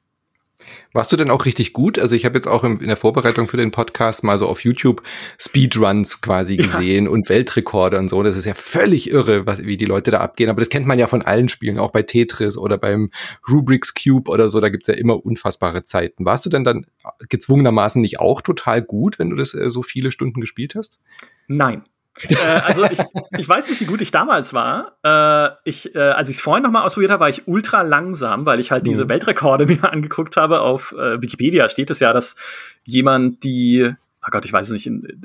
[0.94, 2.00] Warst du denn auch richtig gut?
[2.00, 5.04] Also ich habe jetzt auch in der Vorbereitung für den Podcast mal so auf YouTube
[5.38, 7.12] Speedruns quasi gesehen ja.
[7.12, 8.24] und Weltrekorde und so.
[8.24, 10.50] Das ist ja völlig irre, was, wie die Leute da abgehen.
[10.50, 13.10] Aber das kennt man ja von allen Spielen, auch bei Tetris oder beim
[13.50, 14.62] Rubrik's Cube oder so.
[14.62, 16.26] Da gibt's ja immer unfassbare Zeiten.
[16.26, 16.86] Warst du denn dann
[17.30, 21.00] gezwungenermaßen nicht auch total gut, wenn du das äh, so viele Stunden gespielt hast?
[21.48, 21.84] Nein
[22.24, 23.00] äh, also ich,
[23.38, 24.98] ich weiß nicht, wie gut ich damals war.
[25.04, 28.60] Äh, ich, äh, als ich es vorhin nochmal ausprobiert habe, war ich ultra langsam, weil
[28.60, 28.90] ich halt mhm.
[28.90, 30.62] diese Weltrekorde mir angeguckt habe.
[30.62, 32.36] Auf äh, Wikipedia steht es ja, dass
[32.84, 33.92] jemand die,
[34.26, 35.22] oh Gott, ich weiß es nicht, in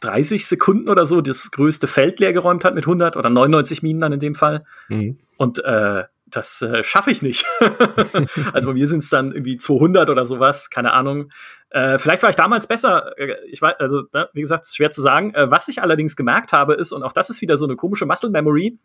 [0.00, 4.00] 30 Sekunden oder so das größte Feld leer geräumt hat mit 100 oder 99 Minen
[4.00, 4.64] dann in dem Fall.
[4.88, 5.18] Mhm.
[5.36, 7.46] Und äh, das äh, schaffe ich nicht.
[8.52, 11.30] also bei mir sind es dann irgendwie 200 oder sowas, keine Ahnung.
[11.74, 13.18] Äh, vielleicht war ich damals besser.
[13.18, 15.34] Äh, ich weiß, also ne, wie gesagt, schwer zu sagen.
[15.34, 18.06] Äh, was ich allerdings gemerkt habe, ist und auch das ist wieder so eine komische
[18.06, 18.78] Muscle Memory.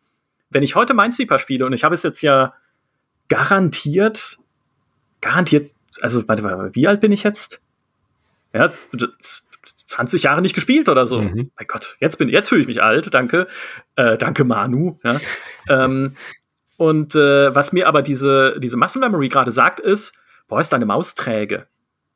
[0.50, 2.54] Wenn ich heute Minesweeper spiele und ich habe es jetzt ja
[3.28, 4.40] garantiert,
[5.22, 5.72] garantiert
[6.02, 7.62] also, warte mal, wie alt bin ich jetzt?
[8.54, 8.72] Ja,
[9.86, 11.22] 20 Jahre nicht gespielt oder so.
[11.22, 11.52] Mhm.
[11.58, 13.48] Mein Gott, jetzt bin jetzt fühle ich mich alt, danke.
[13.96, 15.00] Äh, danke, Manu.
[15.04, 15.20] Ja.
[15.70, 16.16] ähm,
[16.78, 20.86] und äh, was mir aber diese, diese Muscle Memory gerade sagt, ist, boah, ist deine
[20.86, 21.68] Maus träge,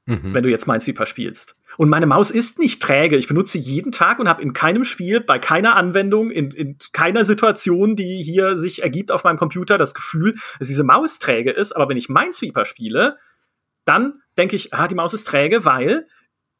[0.05, 0.33] mhm.
[0.33, 1.55] wenn du jetzt Minesweeper spielst.
[1.77, 3.17] Und meine Maus ist nicht träge.
[3.17, 6.77] Ich benutze sie jeden Tag und habe in keinem Spiel, bei keiner Anwendung, in, in
[6.91, 11.51] keiner Situation, die hier sich ergibt auf meinem Computer, das Gefühl, dass diese Maus träge
[11.51, 11.71] ist.
[11.71, 13.17] Aber wenn ich Minesweeper spiele,
[13.85, 16.07] dann denke ich, ah, die Maus ist träge, weil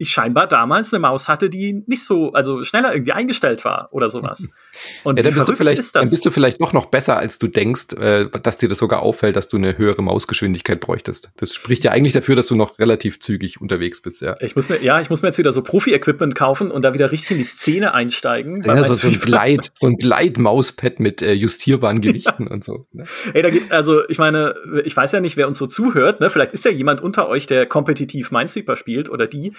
[0.04, 4.10] ich scheinbar damals eine Maus hatte, die nicht so, also schneller irgendwie eingestellt war oder
[4.10, 4.50] sowas.
[5.04, 7.48] Und ja, dann, bist du vielleicht, dann bist du vielleicht noch, noch besser, als du
[7.48, 11.32] denkst, äh, dass dir das sogar auffällt, dass du eine höhere Mausgeschwindigkeit bräuchtest.
[11.38, 14.36] Das spricht ja eigentlich dafür, dass du noch relativ zügig unterwegs bist, ja.
[14.40, 17.12] Ich muss mir, ja, ich muss mir jetzt wieder so Profi-Equipment kaufen und da wieder
[17.12, 18.62] richtig in die Szene einsteigen.
[18.64, 22.52] Ja, so, so ein Gleit, so ein Gleit-Mauspad mit äh, justierbaren Gewichten ja.
[22.52, 22.88] und so.
[22.92, 23.06] Ne?
[23.34, 26.30] Ey, da geht, also ich meine, ich weiß ja nicht, wer uns so zuhört, ne?
[26.30, 29.54] Vielleicht ist ja jemand unter euch, der kompetitiv Minesweeper spielt oder die.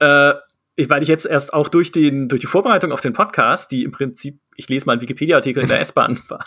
[0.00, 0.34] Äh,
[0.88, 3.90] weil ich jetzt erst auch durch, den, durch die Vorbereitung auf den Podcast, die im
[3.90, 6.46] Prinzip, ich lese mal einen Wikipedia-Artikel in der S-Bahn war,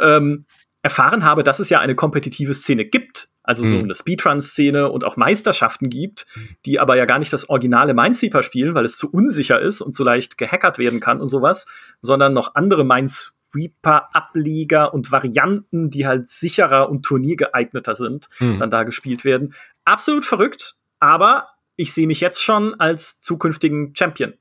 [0.00, 0.46] ähm,
[0.82, 3.28] erfahren habe, dass es ja eine kompetitive Szene gibt.
[3.42, 3.84] Also so mhm.
[3.84, 6.26] eine Speedrun-Szene und auch Meisterschaften gibt,
[6.66, 9.94] die aber ja gar nicht das originale Minesweeper spielen, weil es zu unsicher ist und
[9.94, 11.66] zu leicht gehackert werden kann und sowas,
[12.02, 18.58] sondern noch andere Minesweeper-Ableger und Varianten, die halt sicherer und turniergeeigneter sind, mhm.
[18.58, 19.54] dann da gespielt werden.
[19.86, 24.34] Absolut verrückt, aber ich sehe mich jetzt schon als zukünftigen Champion.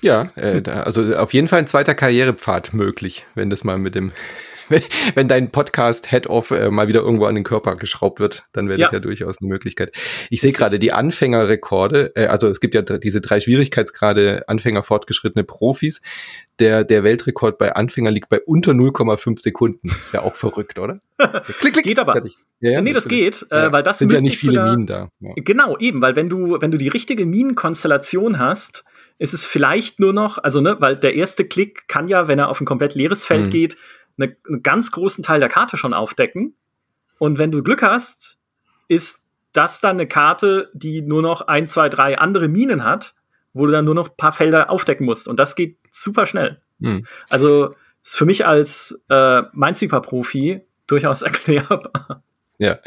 [0.00, 3.94] Ja, äh, da, also auf jeden Fall ein zweiter Karrierepfad möglich, wenn das mal mit
[3.94, 4.10] dem,
[5.14, 8.78] wenn, dein Podcast Head-Off äh, mal wieder irgendwo an den Körper geschraubt wird, dann wäre
[8.78, 9.00] das ja.
[9.00, 9.92] durchaus eine Möglichkeit.
[10.30, 15.44] Ich sehe gerade die Anfängerrekorde, äh, also es gibt ja diese drei Schwierigkeitsgrade, Anfänger, fortgeschrittene
[15.44, 16.00] Profis.
[16.58, 19.88] Der, der Weltrekord bei Anfänger liegt bei unter 0,5 Sekunden.
[19.88, 20.98] Ist ja auch verrückt, oder?
[21.60, 21.84] klick, klick.
[21.84, 22.12] Geht aber.
[22.12, 22.36] Fertig.
[22.60, 25.10] Ja, ja, nee, das geht, äh, weil das sind ja nicht viele sogar, Minen da.
[25.36, 28.84] Genau, eben, weil wenn du, wenn du die richtige Minenkonstellation hast,
[29.18, 32.48] ist es vielleicht nur noch, also ne, weil der erste Klick kann ja, wenn er
[32.48, 33.50] auf ein komplett leeres Feld mhm.
[33.50, 33.76] geht,
[34.18, 36.54] ne, einen ganz großen Teil der Karte schon aufdecken.
[37.18, 38.40] Und wenn du Glück hast,
[38.88, 43.14] ist das dann eine Karte, die nur noch ein, zwei, drei andere Minen hat,
[43.52, 45.26] wo du dann nur noch ein paar Felder aufdecken musst.
[45.26, 46.60] Und das geht super schnell.
[46.78, 47.06] Mhm.
[47.30, 52.22] Also ist für mich als äh, Minesweeper-Profi durchaus erklärbar.
[52.60, 52.78] Ja.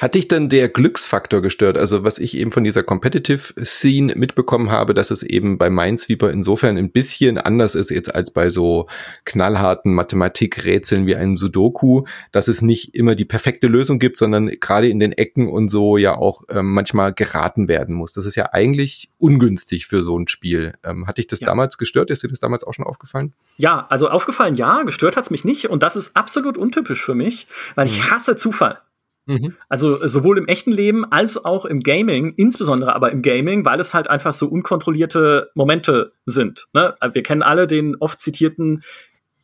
[0.00, 1.76] Hat dich denn der Glücksfaktor gestört?
[1.76, 6.30] Also was ich eben von dieser Competitive Scene mitbekommen habe, dass es eben bei Minesweeper
[6.30, 8.86] insofern ein bisschen anders ist jetzt als bei so
[9.24, 14.88] knallharten Mathematikrätseln wie einem Sudoku, dass es nicht immer die perfekte Lösung gibt, sondern gerade
[14.88, 18.12] in den Ecken und so ja auch ähm, manchmal geraten werden muss.
[18.12, 20.74] Das ist ja eigentlich ungünstig für so ein Spiel.
[20.84, 21.48] Ähm, hat dich das ja.
[21.48, 22.10] damals gestört?
[22.10, 23.32] Ist dir das damals auch schon aufgefallen?
[23.56, 27.48] Ja, also aufgefallen ja, gestört hat's mich nicht und das ist absolut untypisch für mich,
[27.74, 28.10] weil ich mhm.
[28.12, 28.78] hasse Zufall.
[29.28, 29.54] Mhm.
[29.68, 33.92] Also sowohl im echten Leben als auch im Gaming, insbesondere aber im Gaming, weil es
[33.92, 36.66] halt einfach so unkontrollierte Momente sind.
[36.72, 36.96] Ne?
[37.12, 38.82] Wir kennen alle den oft zitierten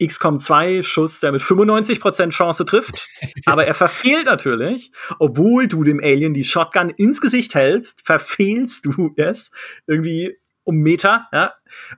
[0.02, 3.08] XCOM 2 Schuss, der mit 95% Chance trifft,
[3.44, 9.12] aber er verfehlt natürlich, obwohl du dem Alien die Shotgun ins Gesicht hältst, verfehlst du
[9.16, 9.52] es
[9.86, 11.52] irgendwie um Meter, ja.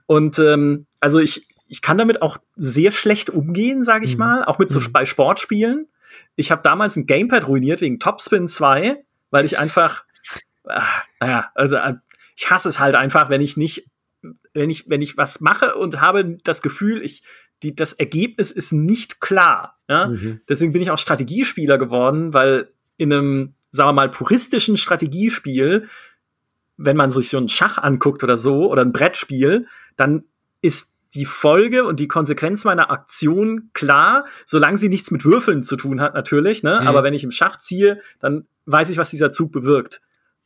[0.07, 4.19] Und ähm, also ich, ich kann damit auch sehr schlecht umgehen, sage ich mhm.
[4.19, 4.91] mal, auch mit so mhm.
[4.91, 5.87] bei Sportspielen
[6.35, 10.05] ich habe damals ein Gamepad ruiniert wegen Topspin 2, weil ich einfach,
[10.65, 10.79] äh,
[11.19, 11.95] naja, also äh,
[12.35, 13.89] ich hasse es halt einfach, wenn ich nicht,
[14.53, 17.23] wenn ich, wenn ich was mache und habe das Gefühl, ich,
[17.63, 19.79] die, das Ergebnis ist nicht klar.
[19.89, 20.07] Ja?
[20.07, 20.41] Mhm.
[20.47, 25.87] Deswegen bin ich auch Strategiespieler geworden, weil in einem, sagen wir mal, puristischen Strategiespiel,
[26.77, 30.23] wenn man sich so einen Schach anguckt oder so, oder ein Brettspiel, dann
[30.61, 35.75] ist die Folge und die Konsequenz meiner Aktion klar, solange sie nichts mit Würfeln zu
[35.75, 36.63] tun hat, natürlich.
[36.63, 36.79] Ne?
[36.81, 36.87] Mhm.
[36.87, 40.01] Aber wenn ich im Schach ziehe, dann weiß ich, was dieser Zug bewirkt.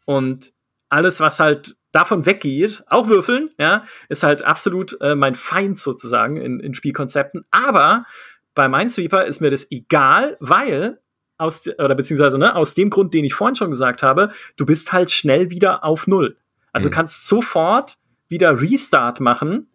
[0.05, 0.53] Und
[0.89, 6.37] alles, was halt davon weggeht, auch Würfeln, ja, ist halt absolut äh, mein Feind sozusagen
[6.37, 7.43] in, in Spielkonzepten.
[7.51, 8.05] Aber
[8.55, 11.01] bei Minesweeper ist mir das egal, weil
[11.37, 14.93] aus oder beziehungsweise ne, aus dem Grund, den ich vorhin schon gesagt habe, du bist
[14.93, 16.37] halt schnell wieder auf Null.
[16.71, 16.93] Also mhm.
[16.93, 17.97] kannst sofort
[18.29, 19.67] wieder Restart machen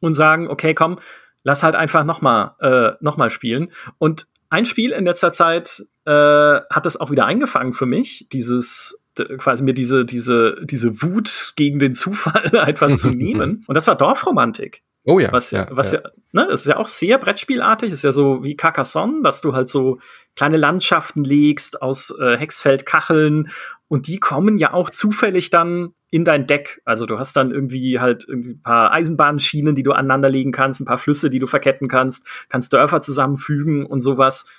[0.00, 0.98] und sagen, okay, komm,
[1.42, 3.68] lass halt einfach noch mal, äh, noch mal spielen.
[3.98, 9.06] Und ein Spiel in letzter Zeit äh, hat das auch wieder eingefangen für mich, dieses
[9.38, 13.64] quasi mir diese diese diese Wut gegen den Zufall einfach zu nehmen.
[13.66, 14.82] Und das war Dorfromantik.
[15.04, 15.32] Oh ja.
[15.32, 18.44] Was ja, was ja, ja ne, es ist ja auch sehr Brettspielartig, ist ja so
[18.44, 19.98] wie Carcassonne, dass du halt so
[20.36, 23.50] kleine Landschaften legst aus äh, Hexfeldkacheln
[23.88, 26.80] und die kommen ja auch zufällig dann in dein Deck.
[26.84, 30.86] Also du hast dann irgendwie halt irgendwie ein paar Eisenbahnschienen, die du aneinanderlegen kannst, ein
[30.86, 34.50] paar Flüsse, die du verketten kannst, kannst Dörfer zusammenfügen und sowas.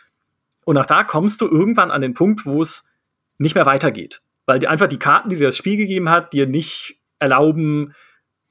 [0.65, 2.91] Und nach da kommst du irgendwann an den Punkt, wo es
[3.39, 4.21] nicht mehr weitergeht.
[4.45, 7.95] Weil die, einfach die Karten, die dir das Spiel gegeben hat, dir nicht erlauben,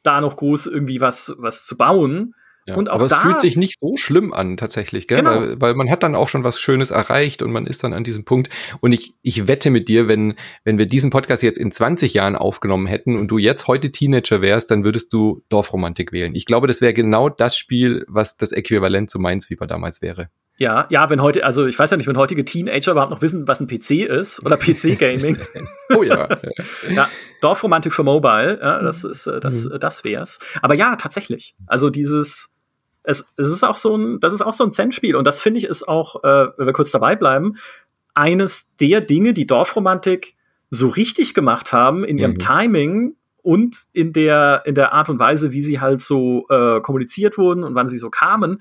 [0.03, 2.35] da noch groß irgendwie was, was zu bauen.
[2.69, 5.19] Ja, und auch aber es fühlt sich nicht so schlimm an, tatsächlich, gell?
[5.19, 5.41] Genau.
[5.41, 8.05] Weil, weil, man hat dann auch schon was Schönes erreicht und man ist dann an
[8.05, 8.51] diesem Punkt.
[8.81, 12.37] Und ich, ich wette mit dir, wenn, wenn wir diesen Podcast jetzt in 20 Jahren
[12.37, 16.35] aufgenommen hätten und du jetzt heute Teenager wärst, dann würdest du Dorfromantik wählen.
[16.35, 20.29] Ich glaube, das wäre genau das Spiel, was das Äquivalent zu Minesweeper damals wäre.
[20.59, 23.47] Ja, ja, wenn heute, also ich weiß ja nicht, wenn heutige Teenager überhaupt noch wissen,
[23.47, 25.39] was ein PC ist oder PC-Gaming.
[25.97, 26.29] oh ja.
[26.91, 27.09] ja.
[27.41, 29.79] Dorfromantik für Mobile, ja, das ist, äh, das, mhm.
[29.79, 30.41] das wär's.
[30.61, 31.55] Aber ja, tatsächlich.
[31.69, 32.58] Also dieses,
[33.09, 35.59] es, es ist auch so ein, das ist auch so ein Zen-Spiel und das finde
[35.59, 37.57] ich ist auch, äh, wenn wir kurz dabei bleiben,
[38.13, 40.37] eines der Dinge, die Dorfromantik
[40.71, 42.39] so richtig gemacht haben in ihrem mhm.
[42.39, 47.39] Timing und in der, in der Art und Weise, wie sie halt so äh, kommuniziert
[47.39, 48.61] wurden und wann sie so kamen,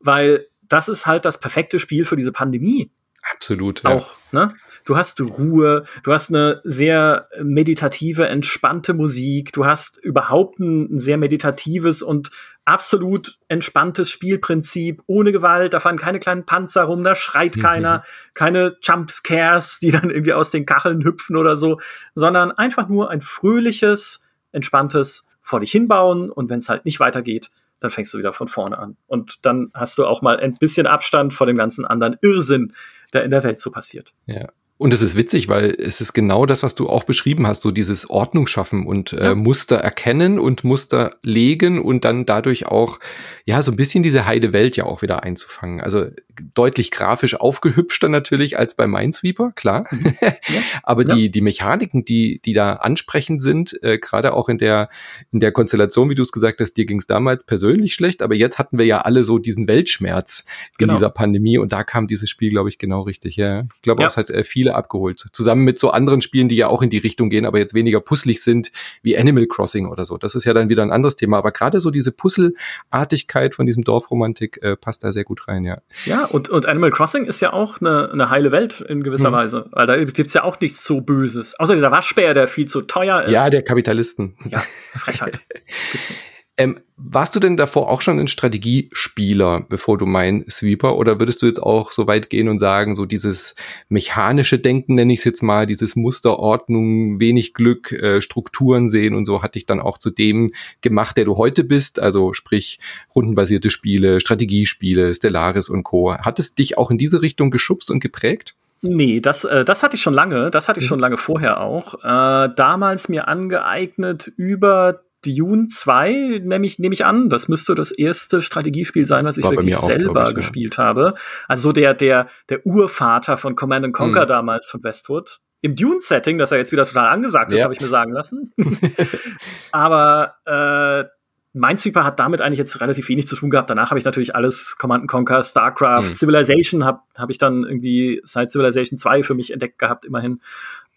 [0.00, 2.90] weil das ist halt das perfekte Spiel für diese Pandemie.
[3.34, 3.82] Absolut.
[3.82, 3.90] Ja.
[3.90, 4.54] Auch, ne?
[4.86, 11.16] Du hast Ruhe, du hast eine sehr meditative, entspannte Musik, du hast überhaupt ein sehr
[11.16, 12.30] meditatives und
[12.64, 17.60] absolut entspanntes Spielprinzip, ohne Gewalt, da fahren keine kleinen Panzer rum, da schreit mhm.
[17.60, 21.80] keiner, keine Jumpscares, die dann irgendwie aus den Kacheln hüpfen oder so,
[22.14, 27.50] sondern einfach nur ein fröhliches, entspanntes vor dich hinbauen und wenn es halt nicht weitergeht,
[27.80, 28.96] dann fängst du wieder von vorne an.
[29.06, 32.72] Und dann hast du auch mal ein bisschen Abstand vor dem ganzen anderen Irrsinn,
[33.12, 34.14] der in der Welt so passiert.
[34.24, 34.48] Ja.
[34.76, 37.70] Und es ist witzig, weil es ist genau das, was du auch beschrieben hast, so
[37.70, 39.34] dieses Ordnung schaffen und äh, ja.
[39.36, 42.98] Muster erkennen und Muster legen und dann dadurch auch,
[43.44, 45.80] ja, so ein bisschen diese heide Welt ja auch wieder einzufangen.
[45.80, 46.06] Also
[46.54, 49.86] deutlich grafisch aufgehübschter natürlich als bei Minesweeper, klar.
[49.90, 50.14] Mhm.
[50.24, 50.60] Ja.
[50.82, 51.14] Aber ja.
[51.14, 54.88] die, die Mechaniken, die, die da ansprechend sind, äh, gerade auch in der,
[55.32, 58.34] in der Konstellation, wie du es gesagt hast, dir ging es damals persönlich schlecht, aber
[58.34, 60.44] jetzt hatten wir ja alle so diesen Weltschmerz
[60.78, 60.94] in genau.
[60.94, 63.36] dieser Pandemie und da kam dieses Spiel, glaube ich, genau richtig.
[63.36, 65.26] Ja, ich glaube, es hat äh, viel viele abgeholt.
[65.32, 68.00] Zusammen mit so anderen Spielen, die ja auch in die Richtung gehen, aber jetzt weniger
[68.00, 68.72] puzzlig sind,
[69.02, 70.16] wie Animal Crossing oder so.
[70.16, 71.38] Das ist ja dann wieder ein anderes Thema.
[71.38, 75.78] Aber gerade so diese Puzzelartigkeit von diesem Dorfromantik äh, passt da sehr gut rein, ja.
[76.06, 79.34] Ja, und, und Animal Crossing ist ja auch eine, eine heile Welt in gewisser hm.
[79.34, 79.64] Weise.
[79.72, 81.58] Weil da gibt's ja auch nichts so Böses.
[81.58, 83.32] Außer dieser Waschbär, der viel zu teuer ist.
[83.32, 84.36] Ja, der Kapitalisten.
[84.50, 84.62] Ja,
[84.94, 85.40] Frechheit.
[86.56, 91.42] Ähm, warst du denn davor auch schon ein Strategiespieler, bevor du mein Sweeper, oder würdest
[91.42, 93.56] du jetzt auch so weit gehen und sagen, so dieses
[93.88, 99.24] mechanische Denken, nenne ich es jetzt mal, dieses Musterordnung, wenig Glück, äh, Strukturen sehen und
[99.24, 102.78] so, hat dich dann auch zu dem gemacht, der du heute bist, also sprich
[103.14, 106.16] rundenbasierte Spiele, Strategiespiele, Stellaris und Co.
[106.16, 108.54] Hat es dich auch in diese Richtung geschubst und geprägt?
[108.82, 110.90] Nee, das, äh, das hatte ich schon lange, das hatte ich mhm.
[110.90, 111.94] schon lange vorher auch.
[112.04, 117.28] Äh, damals mir angeeignet über Dune 2 nehme ich, nehm ich an.
[117.28, 120.84] Das müsste das erste Strategiespiel sein, was ich War wirklich selber ich, gespielt ja.
[120.84, 121.14] habe.
[121.48, 124.28] Also der, der, der Urvater von Command Conquer hm.
[124.28, 125.40] damals von Westwood.
[125.60, 127.64] Im Dune-Setting, das er jetzt wieder total angesagt ist, ja.
[127.64, 128.52] habe ich mir sagen lassen.
[129.72, 131.08] Aber äh,
[131.54, 133.70] Minesweeper hat damit eigentlich jetzt relativ wenig zu tun gehabt.
[133.70, 136.12] Danach habe ich natürlich alles Command Conquer, StarCraft, hm.
[136.12, 140.40] Civilization habe hab ich dann irgendwie seit Civilization 2 für mich entdeckt gehabt, immerhin.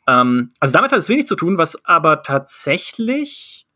[0.08, 3.67] Ähm, also damit hat es wenig zu tun, was aber tatsächlich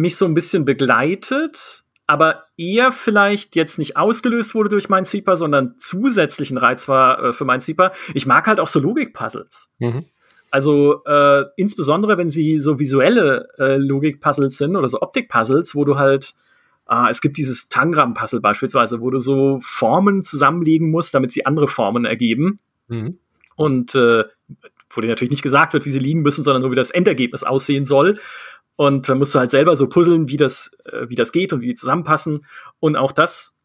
[0.00, 5.76] mich so ein bisschen begleitet, aber eher vielleicht jetzt nicht ausgelöst wurde durch Minesweeper, sondern
[5.78, 7.92] zusätzlichen Reiz war äh, für Minesweeper.
[8.14, 9.72] Ich mag halt auch so Logik-Puzzles.
[9.78, 10.06] Mhm.
[10.50, 15.96] Also äh, insbesondere, wenn sie so visuelle äh, Logik-Puzzles sind oder so Optik-Puzzles, wo du
[15.96, 16.34] halt
[16.88, 21.68] äh, es gibt dieses Tangram-Puzzle beispielsweise, wo du so Formen zusammenlegen musst, damit sie andere
[21.68, 22.58] Formen ergeben.
[22.88, 23.18] Mhm.
[23.54, 24.24] Und äh,
[24.90, 27.44] wo dir natürlich nicht gesagt wird, wie sie liegen müssen, sondern nur wie das Endergebnis
[27.44, 28.18] aussehen soll.
[28.80, 31.60] Und dann musst du halt selber so puzzeln, wie das, äh, wie das geht und
[31.60, 32.46] wie die zusammenpassen.
[32.78, 33.60] Und auch das,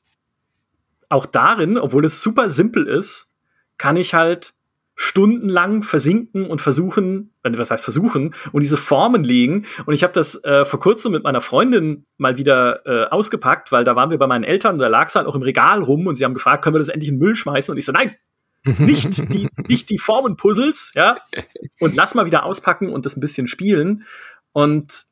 [1.08, 3.34] auch darin, obwohl es super simpel ist,
[3.78, 4.56] kann ich halt
[4.93, 9.65] stundenlang versinken und versuchen, was heißt versuchen, und diese Formen legen.
[9.86, 13.86] Und ich habe das äh, vor kurzem mit meiner Freundin mal wieder äh, ausgepackt, weil
[13.86, 16.08] da waren wir bei meinen Eltern und da lag es halt auch im Regal rum
[16.08, 17.71] und sie haben gefragt, können wir das endlich in den Müll schmeißen?
[17.71, 18.17] Und ich so, nein,
[18.80, 21.17] nicht die, nicht die Formenpuzzles, ja,
[21.80, 24.04] und lass mal wieder auspacken und das ein bisschen spielen.
[24.55, 25.07] Und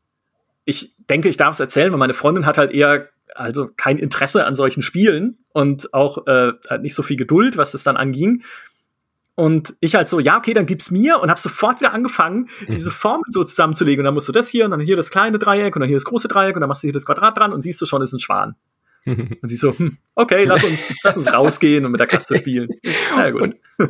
[0.64, 4.46] ich denke, ich darf es erzählen, weil meine Freundin hat halt eher also kein Interesse
[4.46, 8.42] an solchen Spielen und auch äh, nicht so viel Geduld, was das dann anging.
[9.36, 12.72] Und ich halt so, ja, okay, dann gib's mir und habe sofort wieder angefangen, mhm.
[12.72, 14.00] diese Formen so zusammenzulegen.
[14.00, 15.98] Und dann musst du das hier und dann hier das kleine Dreieck und dann hier
[15.98, 18.02] das große Dreieck und dann machst du hier das Quadrat dran und siehst du schon,
[18.02, 18.56] ist ein Schwan.
[19.06, 22.70] und sie so, hm, okay, lass uns, lass uns rausgehen und mit der Katze spielen.
[23.18, 23.56] Ja, gut.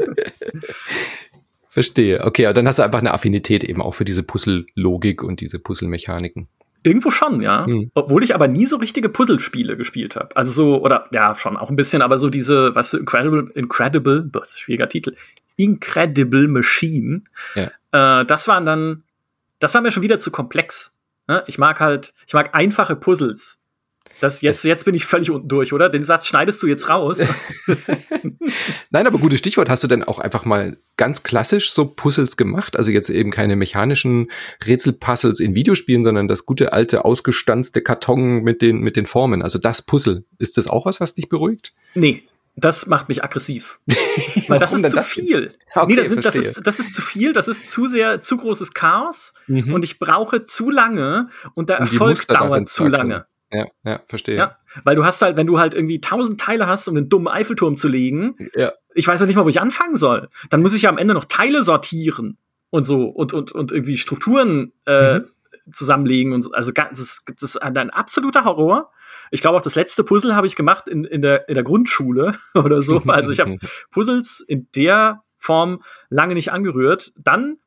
[1.74, 2.24] Verstehe.
[2.24, 5.58] Okay, aber dann hast du einfach eine Affinität eben auch für diese Puzzle-Logik und diese
[5.58, 6.48] Puzzle-Mechaniken.
[6.84, 7.66] Irgendwo schon, ja.
[7.66, 7.90] Hm.
[7.96, 10.38] Obwohl ich aber nie so richtige Puzzlespiele gespielt habe.
[10.38, 13.52] Also so, oder ja, schon auch ein bisschen, aber so diese, was weißt du, Incredible,
[13.56, 15.16] Incredible, das schwieriger Titel,
[15.56, 17.24] Incredible Machine.
[17.56, 18.22] Ja.
[18.22, 19.02] Äh, das waren dann,
[19.58, 21.00] das war mir schon wieder zu komplex.
[21.28, 21.44] Ne?
[21.48, 23.63] Ich mag halt, ich mag einfache Puzzles.
[24.20, 25.90] Das jetzt, jetzt bin ich völlig unten durch, oder?
[25.90, 27.26] Den Satz schneidest du jetzt raus.
[28.90, 29.70] Nein, aber gutes Stichwort.
[29.70, 32.78] Hast du denn auch einfach mal ganz klassisch so Puzzles gemacht?
[32.78, 34.32] Also jetzt eben keine mechanischen
[34.66, 39.42] Rätselpuzzles in Videospielen, sondern das gute alte ausgestanzte Karton mit den, mit den Formen.
[39.42, 40.24] Also das Puzzle.
[40.38, 41.74] Ist das auch was, was dich beruhigt?
[41.96, 42.24] Nee,
[42.56, 43.80] das macht mich aggressiv.
[44.48, 45.56] Weil das ist zu das viel.
[45.74, 48.38] Okay, nee, das, sind, das, ist, das ist zu viel, das ist zu sehr, zu
[48.38, 49.74] großes Chaos mhm.
[49.74, 53.26] und ich brauche zu lange und der Erfolg dauert zu lange.
[53.54, 54.36] Ja, ja, verstehe.
[54.36, 57.28] Ja, weil du hast halt, wenn du halt irgendwie tausend Teile hast, um einen dummen
[57.28, 58.74] Eiffelturm zu legen, ja.
[58.96, 60.30] ich weiß ja nicht mal, wo ich anfangen soll.
[60.50, 62.38] Dann muss ich ja am Ende noch Teile sortieren
[62.70, 65.26] und so und, und, und irgendwie Strukturen äh, mhm.
[65.72, 66.52] zusammenlegen und so.
[66.52, 68.92] Also das ist, das ist ein, ein absoluter Horror.
[69.30, 72.34] Ich glaube auch das letzte Puzzle habe ich gemacht in, in, der, in der Grundschule
[72.56, 73.02] oder so.
[73.08, 73.56] Also ich habe
[73.92, 77.14] Puzzles in der Form lange nicht angerührt.
[77.18, 77.58] Dann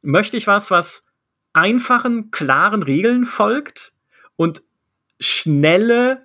[0.00, 1.12] möchte ich was, was
[1.52, 3.92] einfachen, klaren Regeln folgt
[4.36, 4.62] und
[5.20, 6.22] schnelle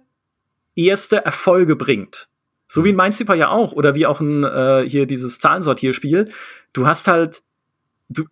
[0.76, 2.30] erste Erfolge bringt.
[2.68, 6.32] So wie in Minesweeper ja auch, oder wie auch ein äh, hier dieses Zahlensortierspiel.
[6.72, 7.44] Du hast halt,
[8.08, 8.24] du,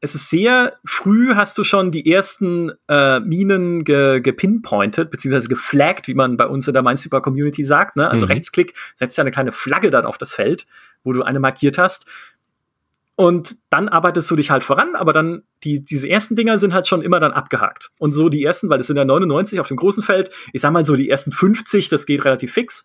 [0.00, 6.08] es ist sehr früh hast du schon die ersten äh, Minen ge, gepinpointed, beziehungsweise geflaggt,
[6.08, 7.96] wie man bei uns in der Minesweeper Community sagt.
[7.96, 8.10] Ne?
[8.10, 8.32] Also mhm.
[8.32, 10.66] Rechtsklick setzt ja eine kleine Flagge dann auf das Feld,
[11.04, 12.06] wo du eine markiert hast.
[13.20, 16.86] Und dann arbeitest du dich halt voran, aber dann die, diese ersten Dinger sind halt
[16.86, 17.90] schon immer dann abgehakt.
[17.98, 20.70] Und so die ersten, weil es sind ja 99 auf dem großen Feld, ich sag
[20.70, 22.84] mal so die ersten 50, das geht relativ fix.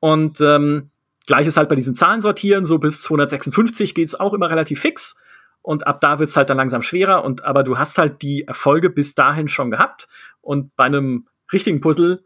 [0.00, 0.90] Und ähm,
[1.26, 5.18] gleiches halt bei diesen Zahlen sortieren, so bis 256 geht's auch immer relativ fix.
[5.62, 7.24] Und ab da wird's halt dann langsam schwerer.
[7.24, 10.08] Und aber du hast halt die Erfolge bis dahin schon gehabt.
[10.42, 12.22] Und bei einem richtigen Puzzle,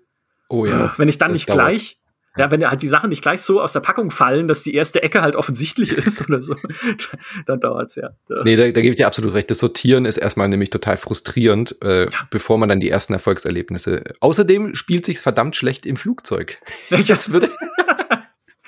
[0.48, 1.97] oh ja, wenn ich dann nicht gleich
[2.38, 5.02] ja, wenn halt die Sachen nicht gleich so aus der Packung fallen, dass die erste
[5.02, 6.56] Ecke halt offensichtlich ist oder so,
[7.46, 8.10] dann dauert's ja.
[8.28, 8.42] ja.
[8.44, 9.50] Nee, da, da gebe ich dir absolut recht.
[9.50, 12.10] Das Sortieren ist erstmal nämlich total frustrierend, äh, ja.
[12.30, 14.04] bevor man dann die ersten Erfolgserlebnisse.
[14.20, 16.58] Außerdem spielt sich's verdammt schlecht im Flugzeug.
[16.90, 17.50] Das würde.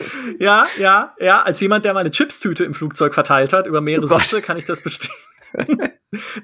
[0.39, 1.43] ja, ja, ja.
[1.43, 4.65] Als jemand, der meine Chipstüte im Flugzeug verteilt hat über mehrere oh Sitze, kann ich
[4.65, 5.15] das bestätigen.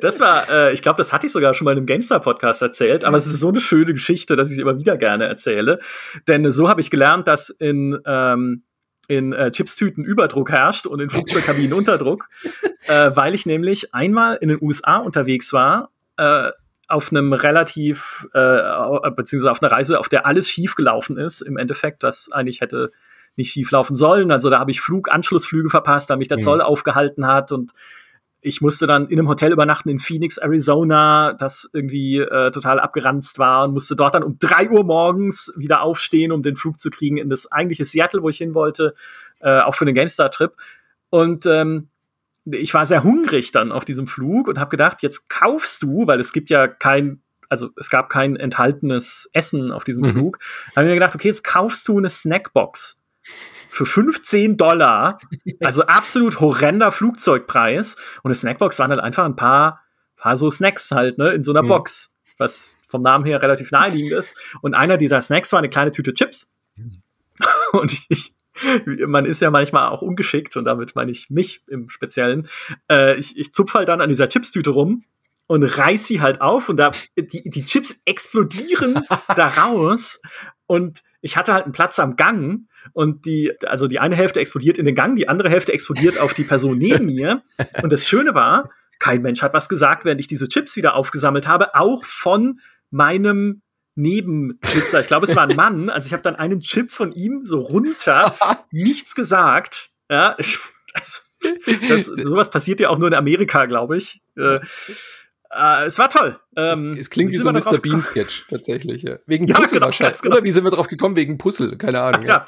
[0.01, 3.05] Das war, äh, ich glaube, das hatte ich sogar schon mal in einem GameStar-Podcast erzählt,
[3.05, 5.81] aber es ist so eine schöne Geschichte, dass ich sie immer wieder gerne erzähle.
[6.29, 8.63] Denn so habe ich gelernt, dass in, ähm,
[9.09, 12.29] in äh, Chipstüten Überdruck herrscht und in Flugzeugkabinen Unterdruck,
[12.87, 16.51] äh, weil ich nämlich einmal in den USA unterwegs war, äh,
[16.89, 21.57] auf einem relativ, äh, beziehungsweise auf einer Reise, auf der alles schief gelaufen ist, im
[21.57, 22.93] Endeffekt, das eigentlich hätte
[23.37, 24.31] nicht schief laufen sollen.
[24.31, 26.43] Also da habe ich Fluganschlussflüge verpasst, da mich der mhm.
[26.43, 27.73] Zoll aufgehalten hat und
[28.47, 33.41] ich musste dann in einem Hotel übernachten in Phoenix, Arizona, das irgendwie äh, total abgeranzt
[33.41, 36.91] war und musste dort dann um drei Uhr morgens wieder aufstehen, um den Flug zu
[36.91, 38.95] kriegen in das eigentliche Seattle, wo ich hin wollte,
[39.41, 40.53] äh, auch für den GameStar-Trip.
[41.11, 41.89] Und ähm,
[42.45, 46.21] ich war sehr hungrig dann auf diesem Flug und habe gedacht, jetzt kaufst du, weil
[46.21, 50.13] es gibt ja kein, also es gab kein enthaltenes Essen auf diesem mhm.
[50.13, 50.39] Flug.
[50.69, 53.06] Da habe ich mir gedacht, okay, jetzt kaufst du eine Snackbox
[53.69, 55.19] für 15 Dollar,
[55.63, 57.97] also absolut horrender Flugzeugpreis.
[58.23, 59.83] Und eine Snackbox waren halt einfach ein paar,
[60.17, 61.69] paar so Snacks halt, ne, in so einer mhm.
[61.69, 64.39] Box, was vom Namen her relativ naheliegend ist.
[64.63, 66.55] Und einer dieser Snacks war eine kleine Tüte Chips.
[66.77, 67.03] Mhm.
[67.73, 68.35] Und ich,
[69.07, 72.49] man ist ja manchmal auch ungeschickt und damit meine ich mich im Speziellen.
[72.91, 75.05] Äh, ich, ich zupf halt dann an dieser Chipstüte rum
[75.47, 79.03] und reiß sie halt auf und da die, die Chips explodieren
[79.37, 80.21] da raus
[80.67, 84.79] und ich hatte halt einen Platz am Gang und die, also die eine Hälfte explodiert
[84.79, 87.43] in den Gang, die andere Hälfte explodiert auf die Person neben mir.
[87.83, 91.47] Und das Schöne war, kein Mensch hat was gesagt, während ich diese Chips wieder aufgesammelt
[91.47, 93.63] habe, auch von meinem
[93.95, 95.01] Nebensitzer.
[95.01, 95.91] Ich glaube, es war ein Mann.
[95.91, 98.37] Also ich habe dann einen Chip von ihm so runter,
[98.71, 99.91] nichts gesagt.
[100.11, 100.59] Ja, ich,
[100.95, 101.21] also,
[101.89, 104.23] das, sowas passiert ja auch nur in Amerika, glaube ich.
[104.37, 104.61] Äh,
[105.51, 106.39] äh, es war toll.
[106.57, 107.79] Ähm, es klingt wie, wie so ein Mr.
[107.79, 109.03] Bean-Sketch, tatsächlich.
[109.03, 109.19] Ja.
[109.27, 110.23] Wegen ja, Puzzle genau, wahrscheinlich.
[110.23, 110.37] Genau.
[110.37, 111.15] Oder wie sind wir drauf gekommen?
[111.15, 112.23] Wegen Puzzle, keine Ahnung.
[112.29, 112.47] Ach,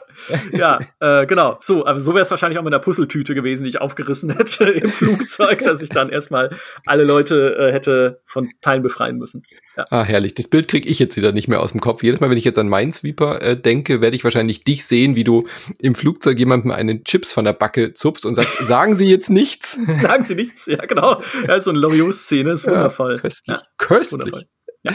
[0.52, 1.58] ja, ja, äh, genau.
[1.60, 4.64] So, aber so wäre es wahrscheinlich auch mit einer Puzzletüte gewesen, die ich aufgerissen hätte
[4.70, 6.50] im Flugzeug, dass ich dann erstmal
[6.86, 9.42] alle Leute äh, hätte von Teilen befreien müssen.
[9.78, 9.86] Ja.
[9.90, 10.34] Ah, herrlich.
[10.34, 12.02] Das Bild kriege ich jetzt wieder nicht mehr aus dem Kopf.
[12.02, 15.22] Jedes Mal, wenn ich jetzt an Minesweeper äh, denke, werde ich wahrscheinlich dich sehen, wie
[15.22, 15.46] du
[15.78, 19.78] im Flugzeug jemandem einen Chips von der Backe zupfst und sagst, sagen Sie jetzt nichts.
[20.02, 21.22] sagen Sie nichts, ja genau.
[21.46, 23.16] Ja, so eine Loriot-Szene ist wundervoll.
[23.16, 23.56] Ja, köstlich.
[23.56, 23.62] Ja,
[23.98, 24.46] köstlich.
[24.82, 24.92] Ja.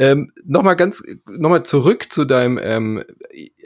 [0.00, 3.02] Ähm, nochmal ganz, nochmal zurück zu deinem, ähm,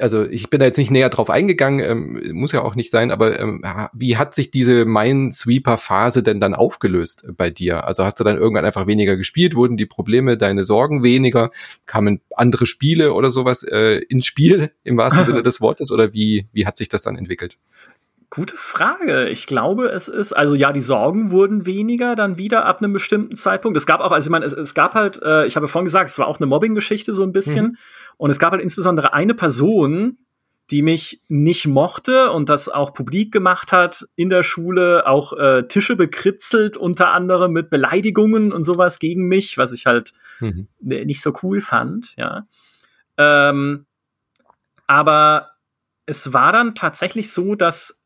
[0.01, 3.11] also ich bin da jetzt nicht näher drauf eingegangen, ähm, muss ja auch nicht sein,
[3.11, 3.63] aber ähm,
[3.93, 7.85] wie hat sich diese Minesweeper-Phase denn dann aufgelöst bei dir?
[7.85, 11.51] Also hast du dann irgendwann einfach weniger gespielt, wurden die Probleme, deine Sorgen weniger,
[11.85, 16.49] kamen andere Spiele oder sowas äh, ins Spiel im wahrsten Sinne des Wortes oder wie,
[16.55, 17.59] wie hat sich das dann entwickelt?
[18.35, 19.29] Gute Frage.
[19.29, 23.37] Ich glaube, es ist, also ja, die Sorgen wurden weniger dann wieder ab einem bestimmten
[23.37, 23.77] Zeitpunkt.
[23.77, 26.09] Es gab auch, also ich meine, es, es gab halt, äh, ich habe vorhin gesagt,
[26.09, 27.67] es war auch eine Mobbing-Geschichte so ein bisschen.
[27.67, 27.77] Mhm.
[28.17, 30.17] Und es gab halt insbesondere eine Person,
[30.71, 35.65] die mich nicht mochte und das auch publik gemacht hat in der Schule, auch äh,
[35.69, 40.69] Tische bekritzelt, unter anderem mit Beleidigungen und sowas gegen mich, was ich halt mhm.
[40.81, 42.47] nicht so cool fand, ja.
[43.19, 43.85] Ähm,
[44.87, 45.51] aber
[46.07, 48.02] es war dann tatsächlich so, dass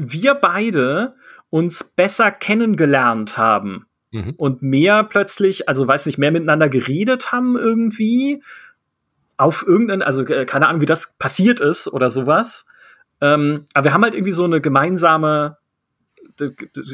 [0.00, 1.14] wir beide
[1.50, 4.34] uns besser kennengelernt haben mhm.
[4.36, 8.42] und mehr plötzlich, also weiß nicht, mehr miteinander geredet haben irgendwie
[9.36, 12.68] auf irgendeinen, also äh, keine Ahnung, wie das passiert ist oder sowas.
[13.20, 15.58] Ähm, aber wir haben halt irgendwie so eine gemeinsame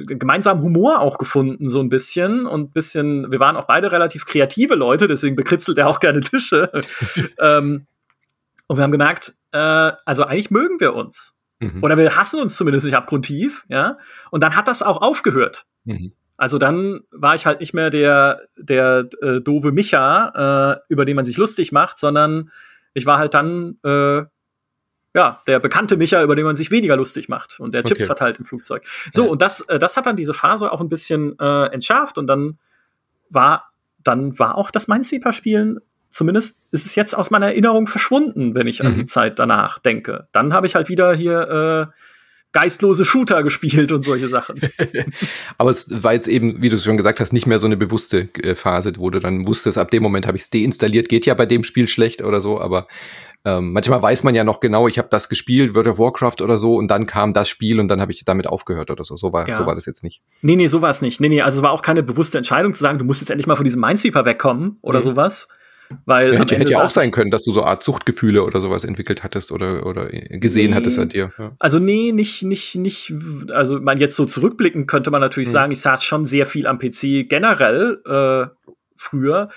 [0.06, 2.46] gemeinsamen Humor auch gefunden, so ein bisschen.
[2.46, 6.70] Und bisschen, wir waren auch beide relativ kreative Leute, deswegen bekritzelt er auch gerne Tische.
[7.38, 7.86] ähm,
[8.66, 11.35] und wir haben gemerkt, äh, also eigentlich mögen wir uns.
[11.58, 11.82] Mhm.
[11.82, 13.98] Oder wir hassen uns zumindest nicht abgrundtief, ja.
[14.30, 15.66] Und dann hat das auch aufgehört.
[15.84, 16.12] Mhm.
[16.36, 21.16] Also dann war ich halt nicht mehr der, der äh, doofe Micha, äh, über den
[21.16, 22.50] man sich lustig macht, sondern
[22.92, 24.24] ich war halt dann äh,
[25.14, 28.06] ja, der bekannte Micha, über den man sich weniger lustig macht und der Chips okay.
[28.06, 28.84] verteilt im Flugzeug.
[29.10, 29.30] So, ja.
[29.30, 32.58] und das, äh, das hat dann diese Phase auch ein bisschen äh, entschärft und dann
[33.30, 33.72] war,
[34.04, 35.80] dann war auch das Minesweeper-Spielen
[36.10, 38.86] zumindest ist es jetzt aus meiner Erinnerung verschwunden, wenn ich mhm.
[38.86, 40.28] an die Zeit danach denke.
[40.32, 41.92] Dann habe ich halt wieder hier äh,
[42.52, 44.60] geistlose Shooter gespielt und solche Sachen.
[45.58, 48.28] Aber es war jetzt eben, wie du schon gesagt hast, nicht mehr so eine bewusste
[48.42, 51.34] äh, Phase, wo du dann wusstest, ab dem Moment habe ich es deinstalliert, geht ja
[51.34, 52.86] bei dem Spiel schlecht oder so, aber
[53.44, 56.56] ähm, manchmal weiß man ja noch genau, ich habe das gespielt, World of Warcraft oder
[56.56, 59.16] so, und dann kam das Spiel und dann habe ich damit aufgehört oder so.
[59.16, 59.54] So war, ja.
[59.54, 60.22] so war das jetzt nicht.
[60.40, 61.20] Nee, nee, so war es nicht.
[61.20, 63.46] Nee, nee, also es war auch keine bewusste Entscheidung zu sagen, du musst jetzt endlich
[63.46, 65.04] mal von diesem Minesweeper wegkommen oder mhm.
[65.04, 65.48] sowas
[66.04, 68.84] weil ja, hätte, hätte ja auch sein können, dass du so Art Suchtgefühle oder sowas
[68.84, 71.32] entwickelt hattest oder, oder gesehen nee, hattest an dir.
[71.38, 71.52] Ja.
[71.58, 73.12] Also nee, nicht, nicht, nicht,
[73.52, 75.52] also man jetzt so zurückblicken könnte man natürlich hm.
[75.52, 79.48] sagen, ich saß schon sehr viel am PC generell äh, früher.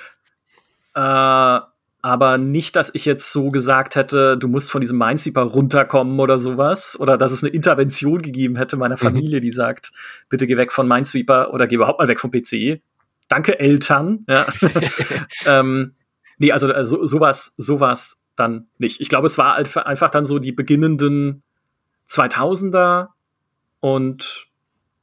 [0.96, 1.60] Äh,
[2.02, 6.40] aber nicht, dass ich jetzt so gesagt hätte, du musst von diesem Minesweeper runterkommen oder
[6.40, 6.98] sowas.
[7.00, 9.00] Oder dass es eine Intervention gegeben hätte meiner mhm.
[9.00, 9.42] Familie, mhm.
[9.42, 9.92] die sagt,
[10.30, 12.82] bitte geh weg von Minesweeper oder geh überhaupt mal weg vom PC.
[13.28, 14.26] Danke, Eltern.
[14.28, 14.48] Ja.
[15.46, 15.94] ähm,
[16.40, 19.00] Nee, also äh, so, sowas, sowas dann nicht.
[19.02, 21.44] Ich glaube, es war einfach dann so die beginnenden
[22.10, 23.10] 2000er
[23.82, 24.48] und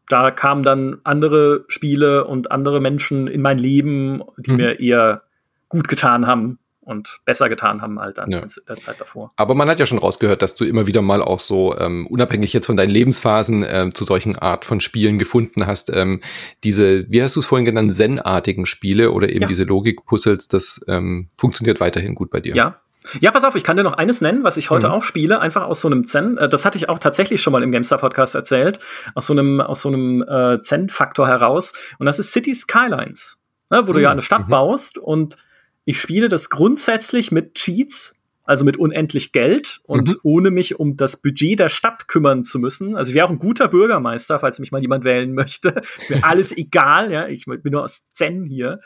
[0.08, 4.56] da kamen dann andere Spiele und andere Menschen in mein Leben, die mhm.
[4.56, 5.22] mir eher
[5.68, 8.38] gut getan haben und besser getan haben halt dann ja.
[8.38, 9.32] in der Zeit davor.
[9.36, 12.52] Aber man hat ja schon rausgehört, dass du immer wieder mal auch so, ähm, unabhängig
[12.52, 15.94] jetzt von deinen Lebensphasen, ähm, zu solchen Art von Spielen gefunden hast.
[15.94, 16.20] Ähm,
[16.62, 19.48] diese, wie hast du es vorhin genannt, Zen-artigen Spiele oder eben ja.
[19.48, 22.54] diese Logik-Puzzles, das ähm, funktioniert weiterhin gut bei dir.
[22.54, 22.80] Ja,
[23.20, 24.94] ja, pass auf, ich kann dir noch eines nennen, was ich heute mhm.
[24.94, 26.38] auch spiele, einfach aus so einem Zen.
[26.38, 28.78] Äh, das hatte ich auch tatsächlich schon mal im GameStar Podcast erzählt,
[29.14, 31.72] aus so einem aus so einem äh, Zen-Faktor heraus.
[31.98, 33.94] Und das ist City Skylines, ne, wo mhm.
[33.94, 34.50] du ja eine Stadt mhm.
[34.50, 35.36] baust und
[35.86, 40.16] ich spiele das grundsätzlich mit Cheats, also mit unendlich Geld und mhm.
[40.22, 42.96] ohne mich um das Budget der Stadt kümmern zu müssen.
[42.96, 45.80] Also ich wäre auch ein guter Bürgermeister, falls mich mal jemand wählen möchte.
[45.98, 47.28] Ist mir alles egal, ja.
[47.28, 48.80] Ich bin nur aus Zen hier.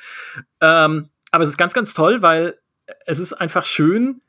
[0.61, 2.59] Ähm, aber es ist ganz, ganz toll, weil
[3.07, 4.21] es ist einfach schön,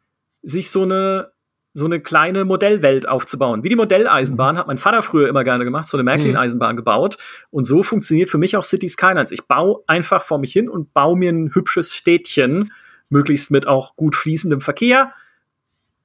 [0.44, 1.32] sich so eine
[1.74, 3.64] so eine kleine Modellwelt aufzubauen.
[3.64, 4.60] Wie die Modelleisenbahn mhm.
[4.60, 7.18] hat mein Vater früher immer gerne gemacht, so eine Märklin-Eisenbahn gebaut.
[7.50, 9.32] Und so funktioniert für mich auch City Skylines.
[9.32, 12.72] Ich baue einfach vor mich hin und baue mir ein hübsches Städtchen,
[13.10, 15.14] möglichst mit auch gut fließendem Verkehr,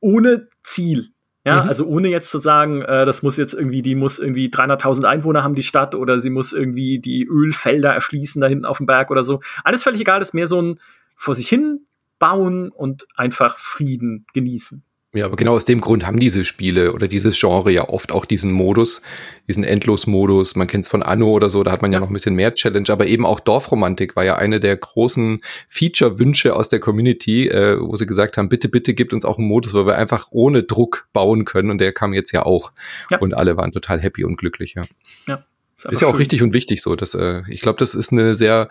[0.01, 1.09] ohne Ziel.
[1.45, 1.69] Ja, mhm.
[1.69, 5.45] also ohne jetzt zu sagen, äh, das muss jetzt irgendwie, die muss irgendwie 300.000 Einwohner
[5.45, 9.11] haben, die Stadt, oder sie muss irgendwie die Ölfelder erschließen da hinten auf dem Berg
[9.13, 9.41] oder so.
[9.63, 10.81] Alles völlig egal, das ist mehr so ein
[11.15, 11.87] vor sich hin
[12.19, 14.83] bauen und einfach Frieden genießen.
[15.15, 18.27] Ja, aber genau aus dem Grund haben diese Spiele oder dieses Genre ja oft auch
[18.27, 19.01] diesen Modus,
[19.49, 20.57] diesen Endlos-Modus.
[20.57, 22.53] Man kennt es von Anno oder so, da hat man ja noch ein bisschen mehr
[22.53, 27.81] Challenge, aber eben auch Dorfromantik war ja eine der großen Feature-Wünsche aus der Community, äh,
[27.81, 30.65] wo sie gesagt haben, bitte, bitte gibt uns auch einen Modus, wo wir einfach ohne
[30.65, 32.73] Druck bauen können und der kam jetzt ja auch.
[33.11, 33.19] Ja.
[33.19, 34.83] Und alle waren total happy und glücklich, ja.
[35.29, 35.45] Ja.
[35.77, 36.97] Ist, ist ja auch richtig und wichtig so.
[36.97, 38.69] Dass, äh, ich glaube, das ist eine sehr,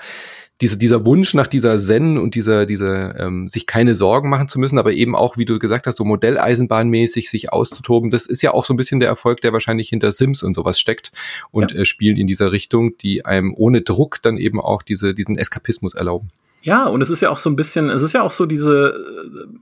[0.62, 4.60] diese, dieser Wunsch nach dieser Zen und dieser, dieser, ähm, sich keine Sorgen machen zu
[4.60, 8.54] müssen, aber eben auch, wie du gesagt hast, so Modelleisenbahnmäßig sich auszutoben, das ist ja
[8.54, 11.12] auch so ein bisschen der Erfolg, der wahrscheinlich hinter Sims und sowas steckt
[11.52, 11.80] und ja.
[11.80, 15.94] äh, Spielen in dieser Richtung, die einem ohne Druck dann eben auch diese, diesen Eskapismus
[15.94, 16.30] erlauben.
[16.64, 18.96] Ja, und es ist ja auch so ein bisschen, es ist ja auch so diese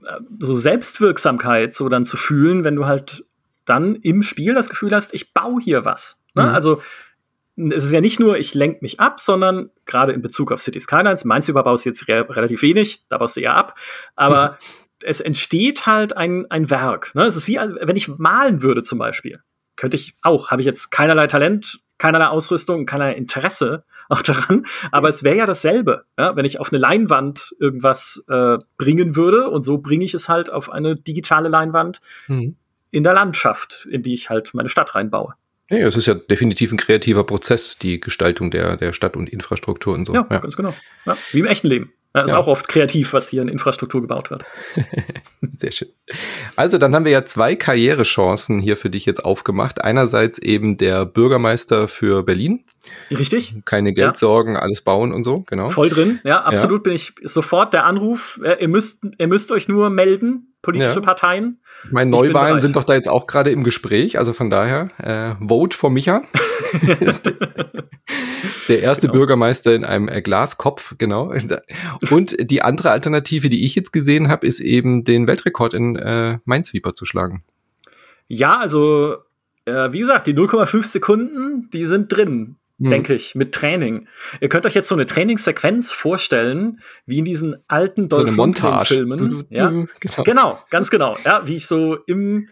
[0.06, 3.24] äh, so Selbstwirksamkeit so dann zu fühlen, wenn du halt
[3.66, 6.22] dann im Spiel das Gefühl hast, ich baue hier was.
[6.34, 6.44] Ne?
[6.44, 6.48] Mhm.
[6.50, 6.80] Also
[7.56, 10.80] es ist ja nicht nur, ich lenke mich ab, sondern gerade in Bezug auf City
[10.80, 13.78] Skylines, meins überbaust jetzt re relativ wenig, da baust du ja ab,
[14.16, 14.56] aber mhm.
[15.04, 17.14] es entsteht halt ein, ein Werk.
[17.14, 17.24] Ne?
[17.24, 19.40] Es ist wie, wenn ich malen würde zum Beispiel.
[19.76, 20.50] könnte ich auch.
[20.50, 24.66] Habe ich jetzt keinerlei Talent, keinerlei Ausrüstung, keinerlei Interesse auch daran.
[24.90, 26.36] Aber es wäre ja dasselbe, ja?
[26.36, 29.48] wenn ich auf eine Leinwand irgendwas äh, bringen würde.
[29.48, 32.56] Und so bringe ich es halt auf eine digitale Leinwand mhm.
[32.90, 35.34] in der Landschaft, in die ich halt meine Stadt reinbaue.
[35.70, 39.94] Ja, es ist ja definitiv ein kreativer Prozess, die Gestaltung der, der Stadt und Infrastruktur
[39.94, 40.14] und so.
[40.14, 40.38] Ja, ja.
[40.38, 40.74] ganz genau.
[41.06, 41.92] Ja, wie im echten Leben.
[42.14, 42.38] Ja, ist ja.
[42.38, 44.44] auch oft kreativ, was hier in Infrastruktur gebaut wird.
[45.48, 45.88] Sehr schön.
[46.54, 49.82] Also, dann haben wir ja zwei Karrierechancen hier für dich jetzt aufgemacht.
[49.82, 52.64] Einerseits eben der Bürgermeister für Berlin.
[53.10, 53.54] Richtig.
[53.64, 54.60] Keine Geldsorgen, ja.
[54.60, 55.68] alles bauen und so, genau.
[55.68, 56.82] Voll drin, ja, absolut ja.
[56.82, 58.40] bin ich sofort der Anruf.
[58.58, 61.60] Ihr müsst, ihr müsst euch nur melden, politische Parteien.
[61.90, 65.76] Meine Neuwahlen sind doch da jetzt auch gerade im Gespräch, also von daher, äh, Vote
[65.76, 66.22] for Micha.
[68.68, 69.18] Der erste genau.
[69.18, 71.32] Bürgermeister in einem äh, Glaskopf, genau.
[72.10, 76.38] Und die andere Alternative, die ich jetzt gesehen habe, ist eben den Weltrekord in äh,
[76.44, 77.44] Minesweeper zu schlagen.
[78.26, 79.16] Ja, also
[79.66, 82.56] äh, wie gesagt, die 0,5 Sekunden, die sind drin.
[82.80, 82.90] Hm.
[82.90, 84.08] denke ich, mit Training.
[84.40, 89.44] Ihr könnt euch jetzt so eine Trainingssequenz vorstellen, wie in diesen alten so Lundgren-Filmen.
[89.48, 89.68] Ja?
[89.68, 90.22] Genau.
[90.24, 91.16] genau, ganz genau.
[91.24, 92.48] Ja, wie ich so im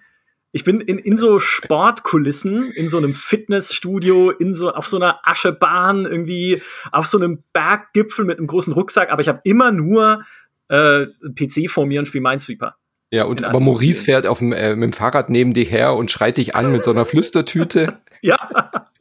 [0.55, 5.21] ich bin in, in so Sportkulissen, in so einem Fitnessstudio, in so auf so einer
[5.25, 6.63] Aschebahn, irgendwie
[6.93, 10.25] auf so einem Berggipfel mit einem großen Rucksack, aber ich habe immer nur
[10.69, 12.77] äh, PC vor mir und spiele Minesweeper.
[13.11, 16.11] Ja, und aber Maurice fährt auf dem, äh, mit dem Fahrrad neben dir her und
[16.11, 17.99] schreit dich an mit so einer Flüstertüte.
[18.21, 18.37] ja,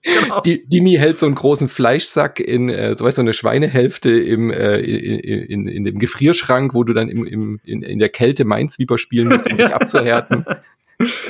[0.03, 0.41] genau.
[0.41, 4.51] Die, Dimi hält so einen großen Fleischsack in, äh, so weißt du, eine Schweinehälfte im,
[4.51, 8.45] äh, in, in, in dem Gefrierschrank, wo du dann im, im, in, in der Kälte
[8.45, 10.45] Minesweeper spielen musst, um dich abzuhärten.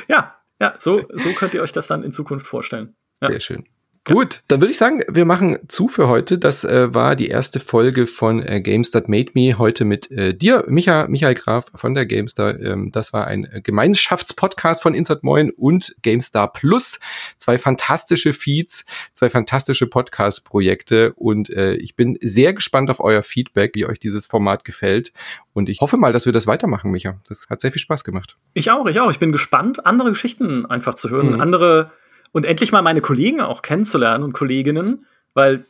[0.08, 2.96] ja, ja, so, so könnt ihr euch das dann in Zukunft vorstellen.
[3.22, 3.30] Ja.
[3.30, 3.66] Sehr schön.
[4.04, 6.40] Gut, dann würde ich sagen, wir machen zu für heute.
[6.40, 9.60] Das äh, war die erste Folge von äh, Games That Made Me.
[9.60, 12.60] Heute mit äh, dir, Micha, Michael Graf von der GameStar.
[12.60, 17.00] Ähm, das war ein äh, Gemeinschaftspodcast von Insert Moin und GameStar Plus.
[17.38, 21.14] Zwei fantastische Feeds, zwei fantastische Podcast-Projekte.
[21.14, 25.14] Und äh, ich bin sehr gespannt auf euer Feedback, wie euch dieses Format gefällt.
[25.54, 27.20] Und ich hoffe mal, dass wir das weitermachen, Micha.
[27.30, 28.36] Das hat sehr viel Spaß gemacht.
[28.56, 29.12] Ich auch, ich auch.
[29.12, 31.42] Ich bin gespannt, andere Geschichten einfach zu hören, mhm.
[31.42, 31.92] andere
[32.32, 35.66] und endlich mal meine Kollegen auch kennenzulernen und Kolleginnen, weil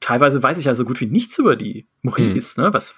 [0.00, 2.56] teilweise weiß ich ja so gut wie nichts über die Maurice.
[2.56, 2.64] Hm.
[2.64, 2.74] Ne?
[2.74, 2.94] Was,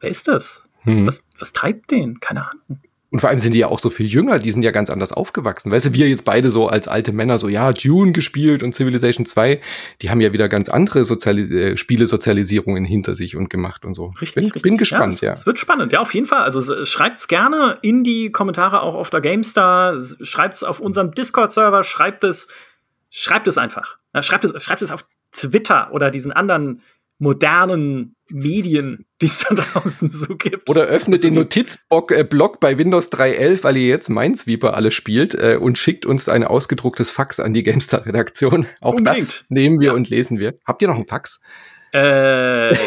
[0.00, 0.68] wer ist das?
[0.84, 1.06] Was, hm.
[1.06, 2.20] was, was treibt den?
[2.20, 2.80] Keine Ahnung.
[3.14, 5.12] Und vor allem sind die ja auch so viel jünger, die sind ja ganz anders
[5.12, 5.70] aufgewachsen.
[5.70, 9.24] Weißt du, wir jetzt beide so als alte Männer so, ja, Dune gespielt und Civilization
[9.24, 9.60] 2,
[10.02, 14.06] die haben ja wieder ganz andere Soziali äh, Spielesozialisierungen hinter sich und gemacht und so.
[14.20, 14.62] Richtig, bin, richtig.
[14.62, 15.34] bin gespannt, ja.
[15.34, 15.46] Es, ja.
[15.46, 16.42] wird spannend, ja, auf jeden Fall.
[16.42, 22.24] Also schreibt's gerne in die Kommentare auch auf der GameStar, schreibt's auf unserem Discord-Server, schreibt
[22.24, 22.48] es,
[23.10, 23.98] schreibt es einfach.
[24.12, 26.82] Ja, schreibt es, schreibt es auf Twitter oder diesen anderen
[27.18, 30.68] modernen Medien, die es da draußen so gibt.
[30.68, 35.58] Oder öffnet den Notizblock äh, bei Windows 3.11, weil ihr jetzt Minesweeper alle spielt äh,
[35.60, 38.66] und schickt uns ein ausgedrucktes Fax an die GameStar-Redaktion.
[38.80, 39.28] Auch Unbedingt.
[39.28, 39.92] das nehmen wir ja.
[39.92, 40.58] und lesen wir.
[40.66, 41.40] Habt ihr noch ein Fax?
[41.92, 42.80] Äh, ich,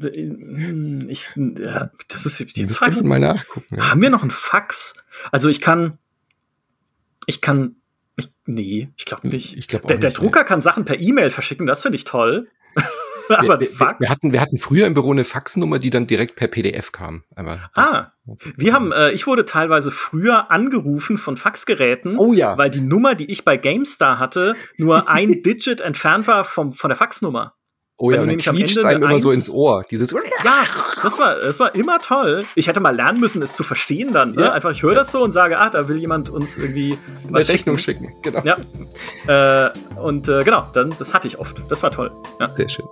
[1.08, 3.76] ich, ja, das ist jetzt fragst du mal nachgucken.
[3.76, 3.90] Ja.
[3.90, 4.94] Haben wir noch ein Fax?
[5.30, 5.98] Also ich kann,
[7.26, 7.76] ich kann,
[8.16, 9.56] ich, nee, ich glaube nicht.
[9.58, 10.46] Ich glaub der, nicht, der Drucker nee.
[10.46, 12.48] kann Sachen per E-Mail verschicken, das finde ich toll.
[13.36, 14.00] aber wir, Fax?
[14.00, 17.24] Wir hatten, wir hatten früher im Büro eine Faxnummer, die dann direkt per PDF kam.
[17.34, 18.12] Aber ah,
[18.56, 22.56] wir haben, äh, ich wurde teilweise früher angerufen von Faxgeräten, oh ja.
[22.58, 26.88] weil die Nummer, die ich bei GameStar hatte, nur ein Digit entfernt war vom, von
[26.88, 27.52] der Faxnummer.
[28.00, 29.84] Oh ja, und dann quietscht einem immer so ins Ohr.
[29.90, 30.64] Dieses ja,
[31.02, 32.46] das war, das war immer toll.
[32.54, 34.34] Ich hätte mal lernen müssen, es zu verstehen dann.
[34.36, 34.42] Ne?
[34.42, 34.52] Ja.
[34.52, 36.96] Einfach, ich höre das so und sage, ah, da will jemand uns irgendwie
[37.28, 38.10] was Eine Rechnung schicken.
[38.22, 38.22] schicken.
[38.22, 38.42] Genau.
[39.26, 39.66] Ja.
[39.66, 41.60] Äh, und äh, genau, dann, das hatte ich oft.
[41.68, 42.12] Das war toll.
[42.38, 42.48] Ja.
[42.52, 42.86] Sehr schön.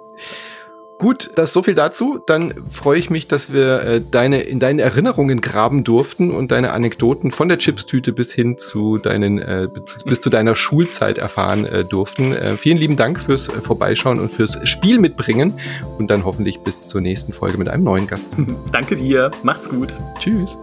[0.98, 2.18] Gut, das so viel dazu.
[2.26, 6.72] Dann freue ich mich, dass wir äh, deine in deinen Erinnerungen graben durften und deine
[6.72, 9.68] Anekdoten von der Chipstüte bis hin zu deinen äh,
[10.06, 12.32] bis, zu deiner Schulzeit erfahren äh, durften.
[12.32, 15.60] Äh, vielen lieben Dank fürs äh, Vorbeischauen und fürs Spiel mitbringen
[15.98, 18.34] und dann hoffentlich bis zur nächsten Folge mit einem neuen Gast.
[18.72, 19.30] Danke dir.
[19.42, 19.94] Macht's gut.
[20.18, 20.56] Tschüss.